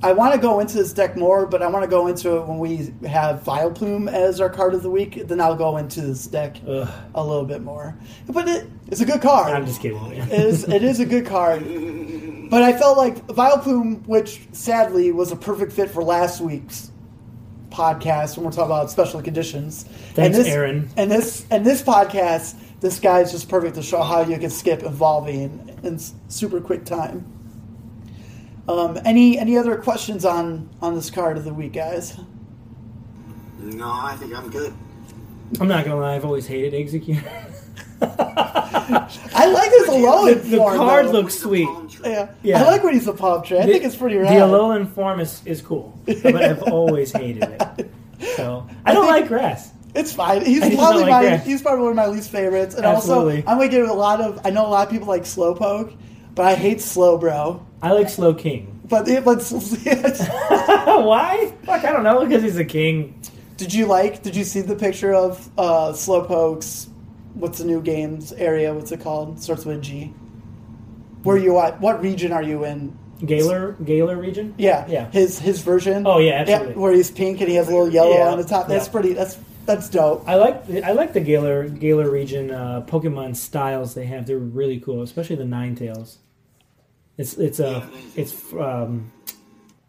[0.01, 2.47] I want to go into this deck more, but I want to go into it
[2.47, 5.27] when we have Vileplume as our card of the week.
[5.27, 6.87] Then I'll go into this deck Ugh.
[7.13, 7.97] a little bit more.
[8.27, 9.53] But it, it's a good card.
[9.53, 9.99] I'm just kidding.
[10.13, 11.65] It is, it is a good card.
[12.49, 16.91] But I felt like Vileplume, which sadly was a perfect fit for last week's
[17.69, 19.83] podcast when we're talking about special conditions.
[19.83, 20.89] Thanks, and this, Aaron.
[20.97, 24.81] And this and this podcast, this guy's just perfect to show how you can skip
[24.83, 27.31] evolving in s- super quick time.
[28.69, 32.17] Um, any any other questions on on this card of the week, guys?
[33.59, 34.73] No, I think I'm good.
[35.59, 36.15] I'm not gonna lie.
[36.15, 37.23] I've always hated Exeggcute.
[38.01, 40.77] I like his Alolan the form.
[40.77, 41.11] card though.
[41.11, 41.67] looks sweet.
[42.03, 42.29] Yeah.
[42.43, 42.63] Yeah.
[42.63, 43.57] I like when he's a palm tree.
[43.59, 44.31] I think it's pretty rad.
[44.33, 47.91] The Alolan form is, is cool, but I've always hated it.
[48.35, 49.71] So I don't think- like grass.
[49.95, 50.45] It's fine.
[50.45, 51.45] He's probably don't like my grass.
[51.45, 52.75] he's probably one of my least favorites.
[52.75, 53.37] And Absolutely.
[53.37, 54.45] also, I'm gonna give a lot of.
[54.45, 55.95] I know a lot of people like Slowpoke,
[56.35, 57.65] but I hate Slowbro.
[57.81, 58.67] I like Slowking.
[58.89, 59.37] But it, but
[61.05, 61.53] Why?
[61.63, 62.25] Fuck, I don't know.
[62.25, 63.21] Because he's a king.
[63.57, 64.21] did you like?
[64.23, 66.89] Did you see the picture of uh, Slowpoke's?
[67.35, 68.73] What's the new games area?
[68.73, 69.41] What's it called?
[69.41, 70.13] Starts with a G.
[71.23, 71.79] Where you at?
[71.79, 72.97] What region are you in?
[73.25, 74.55] Galar, Galar region.
[74.57, 75.11] Yeah, Yeah.
[75.11, 76.07] His his version.
[76.07, 76.75] Oh, yeah, absolutely.
[76.75, 78.67] where he's pink and he has a little yellow Yeah, on the top.
[78.67, 78.91] That's yeah.
[78.91, 79.13] pretty.
[79.13, 80.23] That's that's dope.
[80.27, 84.25] I like I like the Galar Galar region uh, Pokemon styles they have.
[84.25, 86.17] They're really cool, especially the Ninetales.
[87.19, 89.11] It's it's uh it's um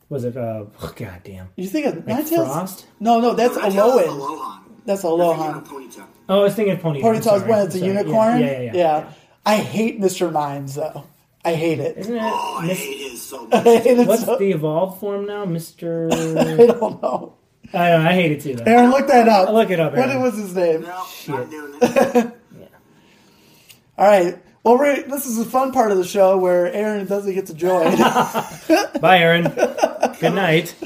[0.08, 2.46] was it uh oh, god damn You think of like Ninetales?
[2.46, 2.86] Frost?
[2.98, 4.60] No, no, that's That's Alolan.
[4.84, 5.56] That's You're thinking Alolan.
[5.58, 6.06] of Ponyta.
[6.28, 6.96] Oh, I was thinking of Ponyta.
[6.96, 7.96] I'm Ponytail's sorry, when it's a I'm sorry.
[7.98, 8.40] unicorn.
[8.40, 9.12] Yeah, yeah, yeah, yeah.
[9.46, 10.32] I hate Mr.
[10.32, 11.04] Mines though.
[11.44, 11.96] I hate it.
[11.98, 12.20] Isn't it?
[12.22, 13.64] Oh, I Mis- hate his so much.
[13.66, 16.08] it what's so- the evolved form now, Mister?
[16.12, 17.34] I don't know.
[17.72, 18.10] I don't know.
[18.10, 18.56] I hate it too.
[18.56, 18.64] Though.
[18.64, 19.48] Aaron, look that up.
[19.48, 20.20] I'll look it up, Aaron.
[20.20, 20.82] What was his name?
[20.82, 22.32] No, not doing it.
[22.58, 22.66] yeah.
[23.96, 24.36] All right.
[24.70, 27.54] Well, we're, this is the fun part of the show where Aaron doesn't get to
[27.54, 27.96] join.
[29.00, 29.52] Bye, Aaron.
[30.20, 30.76] Good night.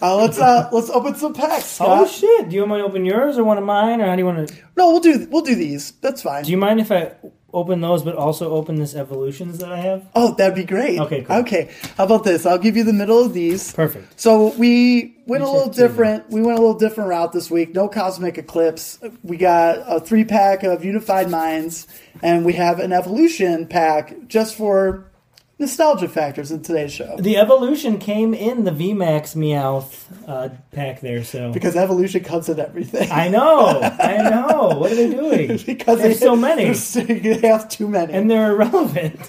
[0.00, 1.66] uh, let's uh, let's open some packs.
[1.66, 1.88] Scott.
[2.00, 2.48] Oh shit!
[2.48, 4.24] Do you want me to open yours or one of mine, or how do you
[4.24, 4.54] want to?
[4.74, 5.90] No, we'll do we'll do these.
[6.00, 6.44] That's fine.
[6.44, 7.12] Do you mind if I
[7.56, 10.06] open those, but also open this evolutions that I have?
[10.14, 11.00] oh, that'd be great.
[11.00, 11.36] Okay, cool.
[11.36, 11.70] Okay.
[11.96, 12.44] How about this?
[12.44, 13.72] I'll give you the middle of these.
[13.72, 14.20] Perfect.
[14.20, 16.30] So we went a little different.
[16.30, 17.74] We went a little different route this week.
[17.74, 18.98] No cosmic eclipse.
[19.22, 21.86] We got a three pack of unified minds,
[22.22, 25.10] and we have an evolution pack just for
[25.58, 27.16] nostalgia factors in today's show.
[27.18, 32.60] The evolution came in the VMAX Meowth uh, pack there, so Because evolution comes in
[32.60, 33.10] everything.
[33.10, 34.78] I know, I know.
[34.78, 35.58] What are they doing?
[35.66, 36.70] because there's they- so many,
[37.32, 38.12] They have too many.
[38.12, 39.24] and they're irrelevant.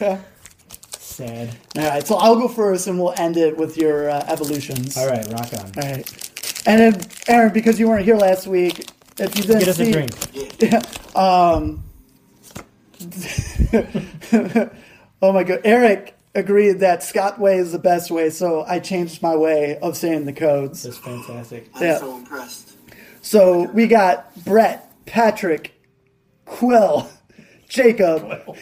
[1.00, 1.56] Sad.
[1.78, 4.96] All right, so I'll go first, and we'll end it with your uh, evolutions.
[4.98, 5.72] All right, rock on.
[5.84, 6.32] All right.
[6.68, 9.90] And then, Aaron, because you weren't here last week, if you didn't Get us see,
[9.90, 10.12] a drink.
[10.62, 10.82] Yeah.
[11.16, 11.84] um,
[15.22, 19.22] oh my god, Eric agreed that Scott way is the best way, so I changed
[19.22, 20.84] my way of saying the codes.
[20.84, 21.70] That's fantastic.
[21.76, 21.98] I'm Yeah.
[21.98, 22.74] so impressed.
[23.22, 25.74] So we got Brett, Patrick,
[26.46, 27.10] Quill,
[27.70, 28.56] Jacob,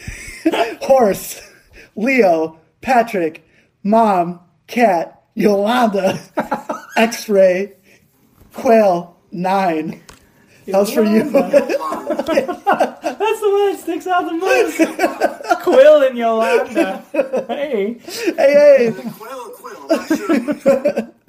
[0.82, 1.40] Horse,
[1.94, 3.46] Leo, Patrick,
[3.82, 6.18] Mom, Cat, Yolanda,
[6.96, 7.74] X-Ray,
[8.52, 10.00] Quail, Nine.
[10.66, 11.22] That was for you.
[11.30, 11.66] That's
[13.40, 14.76] the one that sticks out the most.
[15.62, 17.02] Quill and Yolanda.
[17.48, 17.94] Hey.
[18.04, 21.12] hey, hey, Quill, Quill.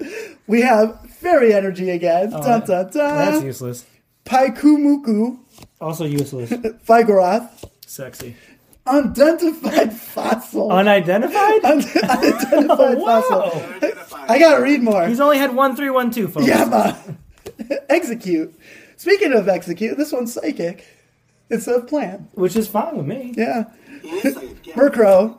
[0.46, 2.32] We have Fairy Energy again.
[2.34, 3.84] Oh, dun, dun, That's useless.
[4.24, 5.36] Pyukumuku,
[5.80, 6.48] Also useless.
[6.50, 7.50] Vigoroth,
[7.86, 8.34] Sexy.
[8.86, 10.70] Unidentified Fossil.
[10.72, 11.60] Unidentified?
[11.64, 13.20] Unidentified Wow.
[13.20, 13.52] Fossil.
[14.28, 15.06] I gotta read more.
[15.06, 16.46] He's only had one three one two folks.
[16.46, 17.18] Yeah, man.
[17.90, 18.54] Exeggcute.
[18.98, 20.84] Speaking of Exeggcute, this one's psychic.
[21.48, 22.28] It's a plan.
[22.34, 23.32] Which is fine with me.
[23.36, 23.66] Yeah.
[24.02, 24.74] He is like, yeah.
[24.74, 25.38] Murkrow,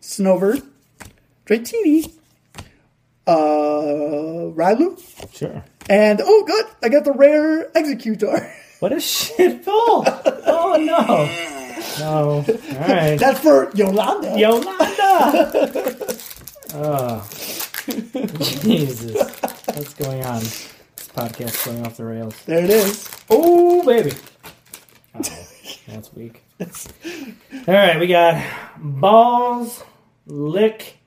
[0.00, 0.62] Snowbird,
[1.44, 2.10] Dratini,
[3.26, 3.32] uh,
[4.56, 4.98] Riolu,
[5.34, 5.62] Sure.
[5.90, 8.50] and oh, good, I got the rare Exeggutor.
[8.80, 10.04] What a shit pull!
[10.06, 11.28] Oh no!
[11.98, 12.44] No.
[12.78, 13.18] Alright.
[13.18, 14.38] That's for Yolanda.
[14.38, 16.16] Yolanda!
[16.74, 17.28] oh.
[18.38, 19.16] Jesus.
[19.74, 20.42] What's going on?
[21.18, 22.44] This podcast's going off the rails.
[22.44, 23.10] There it is.
[23.30, 24.12] Oh, baby.
[25.90, 26.44] Oh, that's weak.
[27.66, 28.44] Alright, we got
[28.78, 29.82] balls,
[30.26, 30.98] lick.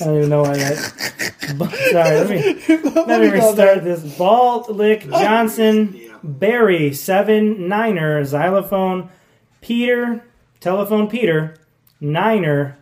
[0.00, 0.76] I don't even know why that.
[1.92, 2.42] Sorry, let me.
[3.06, 3.76] Let me me go there.
[3.76, 4.18] restart this.
[4.18, 5.22] Ball, Lick, oh.
[5.22, 9.08] Johnson, Barry, Seven, Niner, Xylophone,
[9.60, 10.24] Peter,
[10.58, 11.56] Telephone Peter,
[12.00, 12.76] Niner,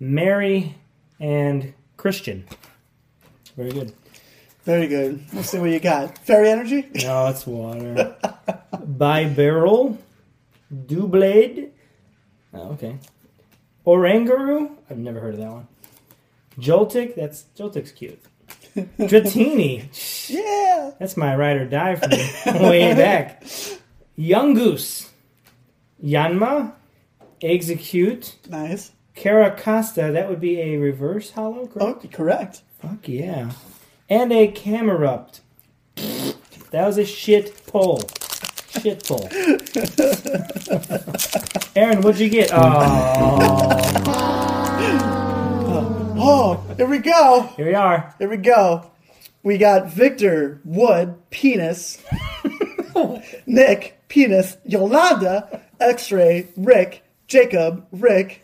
[0.00, 0.76] Mary,
[1.20, 2.48] and Christian.
[3.56, 3.92] Very good.
[4.64, 5.24] Very good.
[5.32, 6.18] Let's see what you got.
[6.18, 6.88] Fairy Energy?
[6.94, 8.16] No, it's water.
[8.74, 9.96] Bibarel,
[10.72, 11.70] Doublade.
[12.52, 12.98] Oh, okay.
[13.86, 14.70] Oranguru.
[14.90, 15.68] I've never heard of that one.
[16.58, 18.20] Joltik, that's Joltik's cute.
[18.76, 19.88] Dratini,
[20.30, 20.92] Yeah.
[20.98, 22.10] that's my ride or die from
[22.62, 23.42] way back.
[24.18, 25.08] Yungoos,
[26.04, 26.72] Yanma,
[27.42, 28.92] Exeggcute, Nice.
[29.16, 32.04] Carracosta, that would be a reverse hollow, correct?
[32.04, 32.62] Oh, correct.
[32.80, 33.50] Fuck yeah.
[34.10, 35.40] And a Camerupt.
[36.72, 38.02] That was a shit pull.
[38.80, 39.28] Shit pull.
[41.76, 42.50] Aaron, what'd you get?
[42.52, 43.76] Oh,
[46.22, 47.50] Oh, here we go.
[47.56, 48.14] here we are.
[48.18, 48.90] Here we go.
[49.42, 51.96] We got Victor, Wood, Penis,
[53.46, 58.42] Nick, Penis, Yolanda, X Ray, Rick, Jacob, Rick,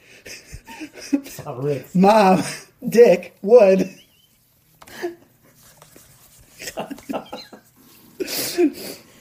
[1.58, 1.94] Rick.
[1.94, 2.42] Mom,
[2.88, 3.90] Dick, Wood.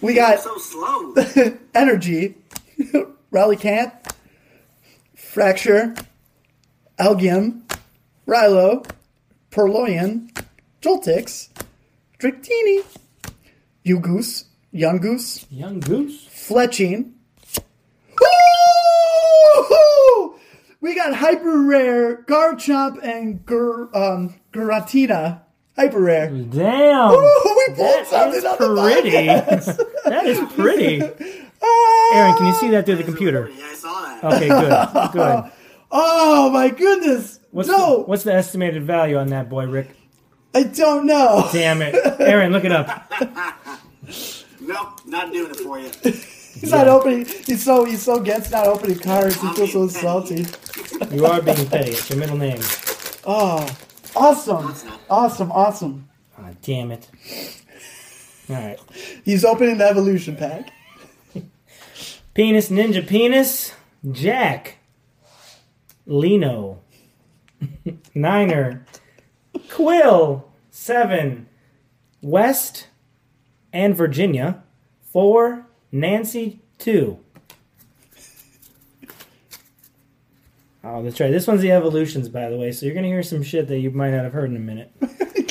[0.02, 1.16] We got So slow.
[1.74, 2.36] Energy,
[3.32, 4.14] Rally Camp,
[5.16, 5.96] Fracture,
[7.00, 7.62] Elgyem,
[8.28, 8.86] Riolu,
[9.52, 10.30] Purrloin,
[10.82, 11.50] Joltiks,
[12.20, 12.84] Dratini,
[13.84, 16.28] You Goose, Yungoos, Young Goose.
[16.28, 17.12] Fletchling.
[20.82, 25.42] We got hyper rare Garchomp and Gur, um, Giratina.
[25.76, 26.30] Hyper rare.
[26.30, 27.12] Damn.
[27.12, 27.18] we
[27.68, 29.26] pulled That something is on the pretty.
[30.10, 31.02] that is pretty.
[31.68, 32.16] Ah!
[32.16, 33.50] Aaron, can you see that through the computer?
[33.50, 34.24] Yeah, I saw that.
[34.36, 35.12] Okay, good.
[35.14, 35.52] Good.
[35.90, 37.40] Oh my goodness!
[37.50, 39.96] What's no, the, what's the estimated value on that boy, Rick?
[40.54, 41.50] I don't know.
[41.54, 41.96] Damn it.
[42.20, 43.10] Aaron, look it up.
[44.60, 45.90] Nope, not doing it for you.
[46.04, 47.26] He's not opening.
[47.26, 49.40] He's so he's so against not opening cards.
[49.42, 50.46] He feels so salty.
[51.12, 51.92] You are being petty.
[51.92, 52.60] It's your middle name.
[53.26, 53.66] Oh,
[54.16, 54.74] awesome,
[55.10, 56.10] awesome, awesome.
[56.38, 57.10] Ah, damn it.
[58.50, 58.80] All right.
[59.24, 60.72] He's opening the evolution pack.
[62.34, 63.74] Penis Ninja Penis,
[64.12, 64.78] Jack,
[66.06, 66.82] Lino,
[68.14, 68.86] Niner,
[69.70, 71.48] Quill, Seven,
[72.22, 72.88] West,
[73.72, 74.64] and Virginia,
[75.02, 77.20] Four, Nancy, Two.
[80.88, 81.32] Oh, that's right.
[81.32, 83.80] This one's the evolutions, by the way, so you're going to hear some shit that
[83.80, 84.92] you might not have heard in a minute.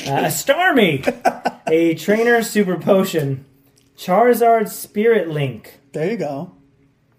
[0.05, 1.01] Uh, Starmie,
[1.67, 3.43] a trainer super potion,
[3.97, 5.79] Charizard Spirit Link.
[5.93, 6.51] There you go.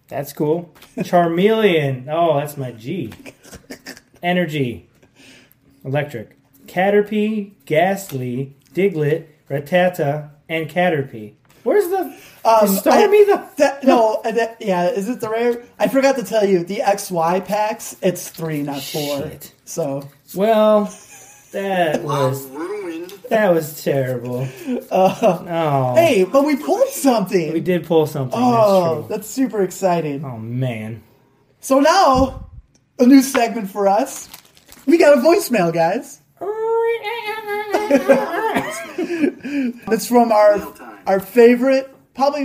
[0.06, 0.72] That's cool.
[0.98, 2.06] Charmeleon.
[2.08, 3.12] Oh, that's my G.
[4.22, 4.88] Energy.
[5.84, 6.38] Electric.
[6.66, 11.34] Caterpie, Gastly, Diglett, Rattata, and Caterpie.
[11.64, 12.15] Where's the.
[12.46, 13.48] Um, is Starmie the.
[13.56, 15.62] That, no, uh, that, yeah, is it the rare?
[15.78, 19.22] I forgot to tell you, the XY packs, it's three, not four.
[19.22, 19.52] Shit.
[19.64, 20.92] So, Well,
[21.52, 22.46] that was.
[22.46, 23.10] Ruined.
[23.30, 24.46] That was terrible.
[24.92, 25.94] oh.
[25.96, 27.52] hey, but we pulled something.
[27.52, 28.38] We did pull something.
[28.40, 29.06] oh, that's true.
[29.16, 30.24] that's super exciting.
[30.24, 31.02] Oh, man.
[31.60, 32.50] So now,
[33.00, 34.28] a new segment for us.
[34.86, 36.20] We got a voicemail, guys.
[39.88, 40.74] It's from our
[41.06, 41.95] our favorite.
[42.16, 42.44] Probably,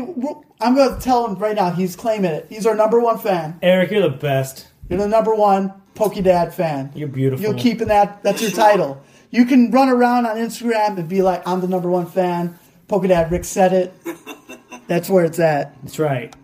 [0.60, 1.72] I'm going to tell him right now.
[1.72, 2.46] He's claiming it.
[2.50, 3.58] He's our number one fan.
[3.64, 4.68] Eric, you're the best.
[4.90, 6.92] You're the number one Pokedad fan.
[6.94, 7.46] You're beautiful.
[7.46, 8.22] You're keeping that.
[8.22, 9.02] That's your title.
[9.30, 12.60] You can run around on Instagram and be like, "I'm the number one fan."
[12.90, 13.94] Pokedad Rick said it.
[14.88, 15.74] That's where it's at.
[15.84, 16.36] That's right.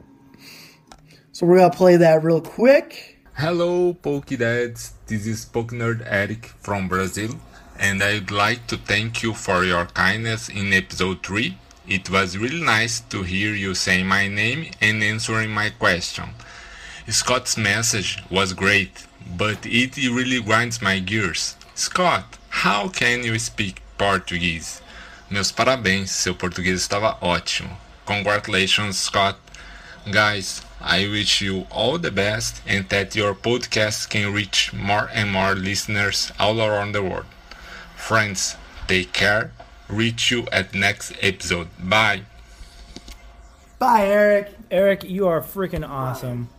[1.34, 3.18] So we're gonna play that real quick.
[3.34, 4.92] Hello, Pokedads.
[5.08, 7.32] This is Pokenerd Eric from Brazil,
[7.78, 11.58] and I'd like to thank you for your kindness in episode 3.
[11.88, 16.32] It was really nice to hear you saying my name and answering my question.
[17.08, 19.08] Scott's message was great,
[19.38, 21.56] but it really grinds my gears.
[21.76, 24.82] Scott, how can you speak Portuguese?
[25.30, 27.78] Meus parabéns, seu português estava ótimo.
[28.06, 29.38] Congratulations, Scott.
[30.12, 35.32] Guys, I wish you all the best and that your podcast can reach more and
[35.32, 37.26] more listeners all around the world.
[37.96, 38.58] Friends,
[38.88, 39.52] take care.
[39.90, 41.70] Reach you at next episode.
[41.80, 42.22] Bye.
[43.80, 44.52] Bye, Eric.
[44.72, 46.50] Eric, you are freaking awesome.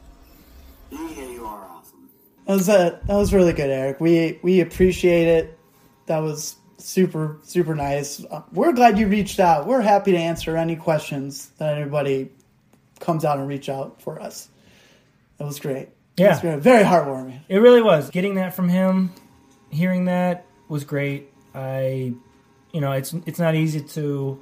[0.91, 2.09] Yeah, you are awesome.
[2.47, 4.01] That was a, that was really good, Eric.
[4.01, 5.59] We we appreciate it.
[6.07, 8.25] That was super super nice.
[8.25, 9.67] Uh, We're glad you reached out.
[9.67, 12.31] We're happy to answer any questions that anybody
[13.01, 14.49] comes out and reach out for us.
[15.39, 15.89] That was great.
[16.17, 16.27] Yeah.
[16.27, 16.59] It was great.
[16.61, 17.41] very heartwarming.
[17.49, 18.11] It really was.
[18.11, 19.13] Getting that from him,
[19.71, 21.33] hearing that was great.
[21.55, 22.15] I,
[22.79, 24.41] you know, it's it's not easy to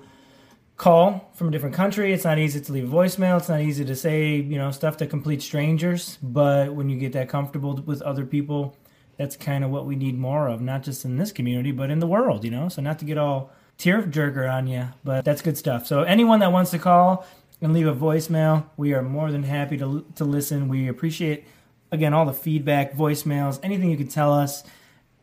[0.77, 2.13] call from a different country.
[2.13, 3.39] It's not easy to leave voicemail.
[3.39, 6.19] It's not easy to say, you know, stuff to complete strangers.
[6.23, 8.77] But when you get that comfortable with other people,
[9.17, 11.99] that's kind of what we need more of, not just in this community, but in
[11.99, 12.69] the world, you know?
[12.69, 15.87] So not to get all tear jerker on you, but that's good stuff.
[15.87, 17.27] So anyone that wants to call
[17.63, 20.69] and leave a voicemail, we are more than happy to, to listen.
[20.69, 21.47] We appreciate,
[21.91, 24.63] again, all the feedback, voicemails, anything you can tell us.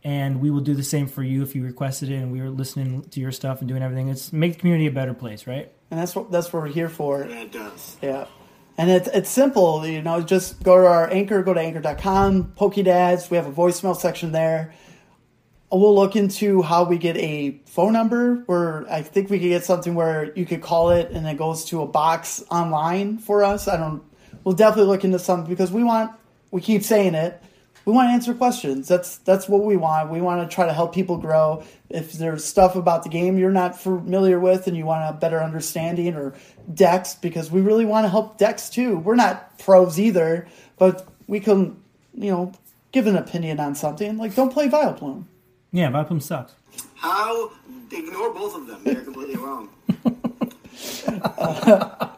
[0.03, 2.49] And we will do the same for you if you requested it and we were
[2.49, 4.09] listening to your stuff and doing everything.
[4.09, 5.71] It's make the community a better place, right?
[5.91, 7.25] And that's what that's what we're here for.
[7.25, 7.97] Yeah, it does.
[8.01, 8.25] Yeah.
[8.77, 13.29] And it's it's simple, you know, just go to our anchor, go to anchor.com, Pokedads,
[13.29, 14.73] we have a voicemail section there.
[15.71, 19.63] We'll look into how we get a phone number where I think we could get
[19.63, 23.67] something where you could call it and it goes to a box online for us.
[23.67, 24.03] I don't
[24.43, 26.11] we'll definitely look into something because we want
[26.51, 27.41] we keep saying it.
[27.85, 28.87] We want to answer questions.
[28.87, 30.09] That's that's what we want.
[30.09, 31.63] We want to try to help people grow.
[31.89, 35.41] If there's stuff about the game you're not familiar with and you want a better
[35.41, 36.33] understanding or
[36.73, 38.97] decks, because we really want to help decks too.
[38.97, 41.81] We're not pros either, but we can,
[42.13, 42.53] you know,
[42.91, 44.17] give an opinion on something.
[44.17, 45.25] Like don't play Vileplume.
[45.71, 46.53] Yeah, Vileplume sucks.
[46.95, 47.51] How
[47.91, 48.83] ignore both of them?
[48.83, 49.69] They're completely wrong.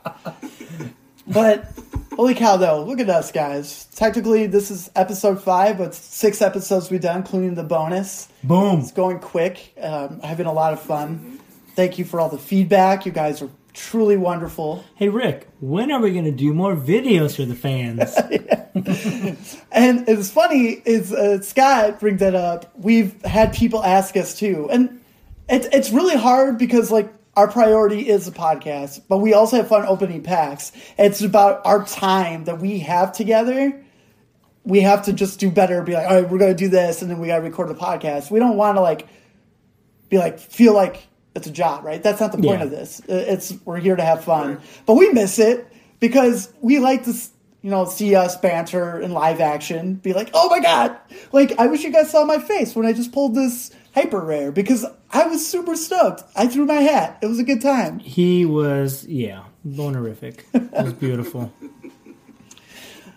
[1.27, 1.67] But
[2.15, 3.85] holy cow, though, look at us, guys.
[3.95, 8.27] Technically, this is episode five, but six episodes we've done, including the bonus.
[8.43, 8.79] Boom.
[8.79, 9.73] It's going quick.
[9.79, 11.39] Um, having a lot of fun.
[11.75, 13.05] Thank you for all the feedback.
[13.05, 14.83] You guys are truly wonderful.
[14.95, 18.15] Hey Rick, when are we going to do more videos for the fans?
[19.71, 22.71] And it's funny is uh, Scott brings that up.
[22.77, 25.01] We've had people ask us too, and
[25.47, 29.67] it's it's really hard because like our priority is the podcast, but we also have
[29.67, 30.71] fun opening packs.
[30.97, 33.81] It's about our time that we have together.
[34.63, 35.81] We have to just do better.
[35.83, 38.31] Be like, all right, we're gonna do this, and then we gotta record the podcast.
[38.31, 39.07] We don't want to like
[40.09, 42.01] be like feel like it's a job, right?
[42.01, 42.65] That's not the point Yeah.
[42.65, 43.01] of this.
[43.07, 45.67] It's we're here to have fun, but we miss it
[45.99, 47.29] because we like to, s-
[47.65, 49.95] you know, see us banter in live action.
[49.95, 50.95] Be like, oh my god,
[51.31, 54.51] like I wish you guys saw my face when I just pulled this hyper rare
[54.51, 56.21] because I was super stoked.
[56.35, 57.17] I threw my hat.
[57.23, 57.97] It was a good time.
[57.97, 60.41] he was, yeah, bonerific.
[60.53, 61.51] It was beautiful.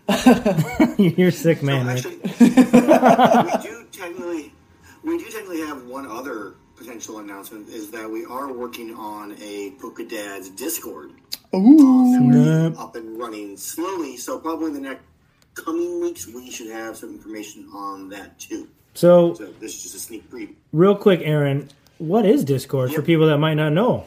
[1.18, 1.86] You're sick, man.
[1.86, 2.06] Rick.
[2.06, 4.52] Actually, we do technically,
[5.04, 9.72] we do technically have one other potential announcement is that we are working on a
[9.80, 11.10] Pokedads Discord.
[11.54, 12.78] Ooh, Snap.
[12.78, 14.16] up and running slowly.
[14.16, 15.02] So probably in the next
[15.54, 18.68] coming weeks, we should have some information on that too.
[18.94, 20.54] So, So this is just a sneak preview.
[20.72, 21.68] real quick, Aaron,
[21.98, 24.04] what is Discord for people that might not know?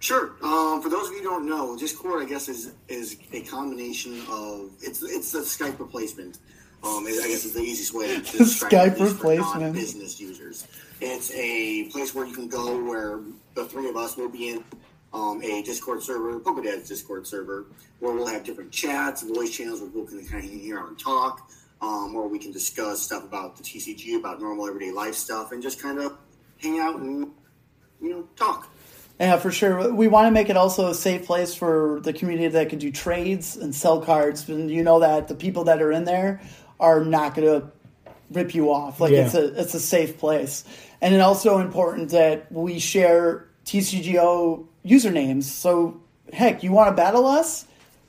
[0.00, 0.32] Sure.
[0.42, 4.18] Um, for those of you who don't know, Discord, I guess, is is a combination
[4.30, 6.38] of it's it's the Skype replacement.
[6.82, 9.60] Um, I guess it's the easiest way to describe Skype it, at for replacement.
[9.60, 10.66] non-business users.
[11.00, 13.20] It's a place where you can go where
[13.54, 14.64] the three of us will be in
[15.12, 17.66] um, a Discord server, Pokedads Discord server,
[18.00, 20.98] where we'll have different chats, voice channels where people can kind of hear out and
[20.98, 25.52] talk, um, where we can discuss stuff about the TCG, about normal everyday life stuff,
[25.52, 26.16] and just kind of
[26.58, 27.30] hang out and
[28.00, 28.70] you know talk.
[29.18, 29.92] Yeah, for sure.
[29.92, 32.90] We want to make it also a safe place for the community that can do
[32.90, 34.48] trades and sell cards.
[34.48, 36.40] And you know that the people that are in there
[36.78, 37.70] are not going to
[38.30, 39.00] rip you off.
[39.00, 39.26] Like Yeah.
[39.26, 40.64] it's a it's a safe place.
[41.00, 45.44] And it's also important that we share TCGO usernames.
[45.44, 46.00] So
[46.32, 47.66] heck, you want to battle us?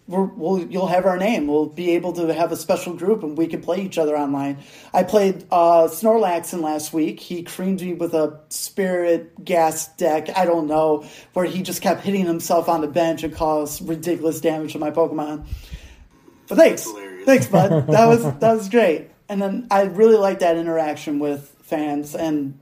[0.07, 1.47] We're, we'll, you'll have our name.
[1.47, 4.57] We'll be able to have a special group and we can play each other online.
[4.93, 7.19] I played uh, Snorlaxian last week.
[7.19, 10.35] He creamed me with a spirit gas deck.
[10.35, 14.41] I don't know where he just kept hitting himself on the bench and caused ridiculous
[14.41, 15.45] damage to my Pokemon.
[16.49, 16.85] But thanks,
[17.23, 17.87] thanks, bud.
[17.91, 19.11] That was that was great.
[19.29, 22.59] And then I really like that interaction with fans and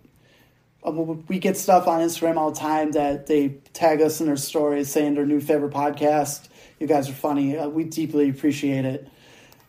[0.84, 4.90] we get stuff on Instagram all the time that they tag us in their stories
[4.90, 6.48] saying their new favorite podcast.
[6.80, 7.58] You guys are funny.
[7.58, 9.08] Uh, we deeply appreciate it.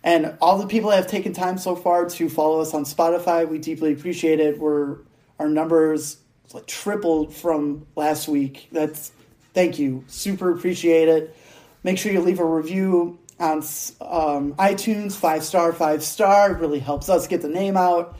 [0.02, 3.46] And all the people that have taken time so far to follow us on Spotify,
[3.48, 4.58] we deeply appreciate it.
[4.58, 4.98] We're
[5.38, 6.18] our numbers
[6.54, 8.68] like tripled from last week.
[8.72, 9.12] That's
[9.52, 10.04] thank you.
[10.06, 11.36] Super appreciate it.
[11.82, 13.58] Make sure you leave a review on
[14.00, 16.52] um, iTunes, five star, five star.
[16.52, 18.16] It really helps us get the name out.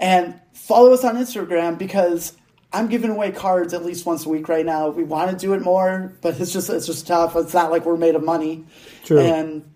[0.00, 2.36] And follow us on Instagram because
[2.72, 4.88] I'm giving away cards at least once a week right now.
[4.88, 7.36] We want to do it more, but it's just it's just tough.
[7.36, 8.64] It's not like we're made of money.
[9.04, 9.20] True.
[9.20, 9.72] And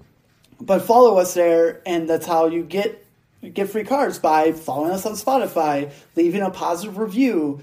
[0.61, 3.07] but follow us there, and that's how you get
[3.53, 7.63] get free cards by following us on Spotify, leaving a positive review,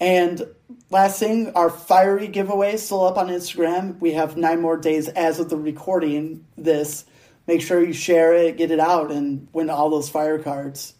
[0.00, 0.46] and
[0.90, 3.98] last thing, our fiery giveaway is still up on Instagram.
[4.00, 7.04] We have nine more days as of the recording this.
[7.46, 10.94] Make sure you share it, get it out, and win all those fire cards.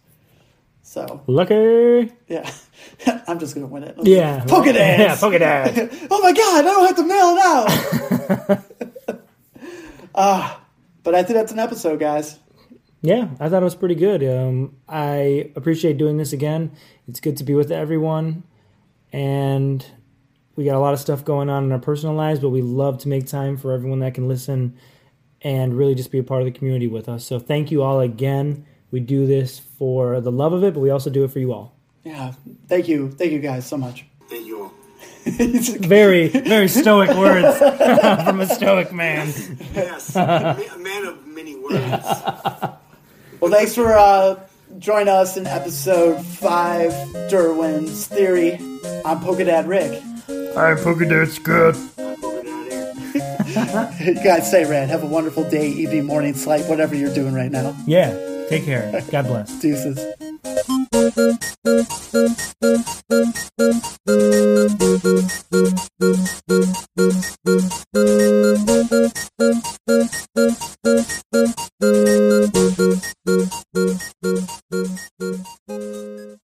[0.86, 2.12] So Lucky.
[2.28, 2.48] yeah,
[3.26, 3.96] I'm just gonna win it.
[4.04, 4.44] Yeah.
[4.44, 4.74] Pokedads.
[4.74, 6.06] Yeah, Pokedads.
[6.10, 9.20] oh my god, I don't have to mail it out.
[10.18, 10.62] Ah,
[11.02, 12.38] but I think that's an episode, guys.
[13.02, 14.24] Yeah, I thought it was pretty good.
[14.24, 16.72] Um, I appreciate doing this again.
[17.06, 18.42] It's good to be with everyone,
[19.12, 19.84] and
[20.54, 22.96] we got a lot of stuff going on in our personal lives, but we love
[23.00, 24.78] to make time for everyone that can listen
[25.42, 27.26] and really just be a part of the community with us.
[27.26, 28.64] So thank you all again.
[28.96, 31.38] We We do this for the love of it, but we also do it for
[31.38, 31.74] you all.
[32.02, 32.32] Yeah.
[32.66, 33.10] Thank you.
[33.10, 34.06] Thank you guys so much.
[34.26, 34.72] Thank you all.
[35.26, 37.58] Very, very stoic words
[38.24, 39.30] from a stoic man.
[39.74, 42.06] Yes, a man of many words.
[43.40, 44.40] Well, thanks for uh,
[44.78, 46.90] joining us in episode five,
[47.28, 48.54] Derwin's Theory.
[49.04, 50.02] I'm Pokedad Rick.
[50.56, 51.76] Alright, Polka Dot's good.
[51.98, 54.14] I'm over down here.
[54.14, 54.88] You guys stay rad.
[54.88, 57.76] Have a wonderful day, evening, morning, sleep, whatever you're doing right now.
[57.86, 58.14] Yeah,
[58.48, 59.02] take care.
[59.10, 59.60] God bless.
[59.60, 59.98] Deuces.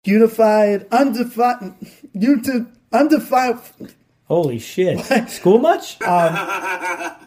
[0.04, 1.74] Unified, undefined,
[2.92, 3.94] undefined.
[4.24, 5.28] Holy shit.
[5.30, 5.98] School much?
[6.06, 7.25] Um,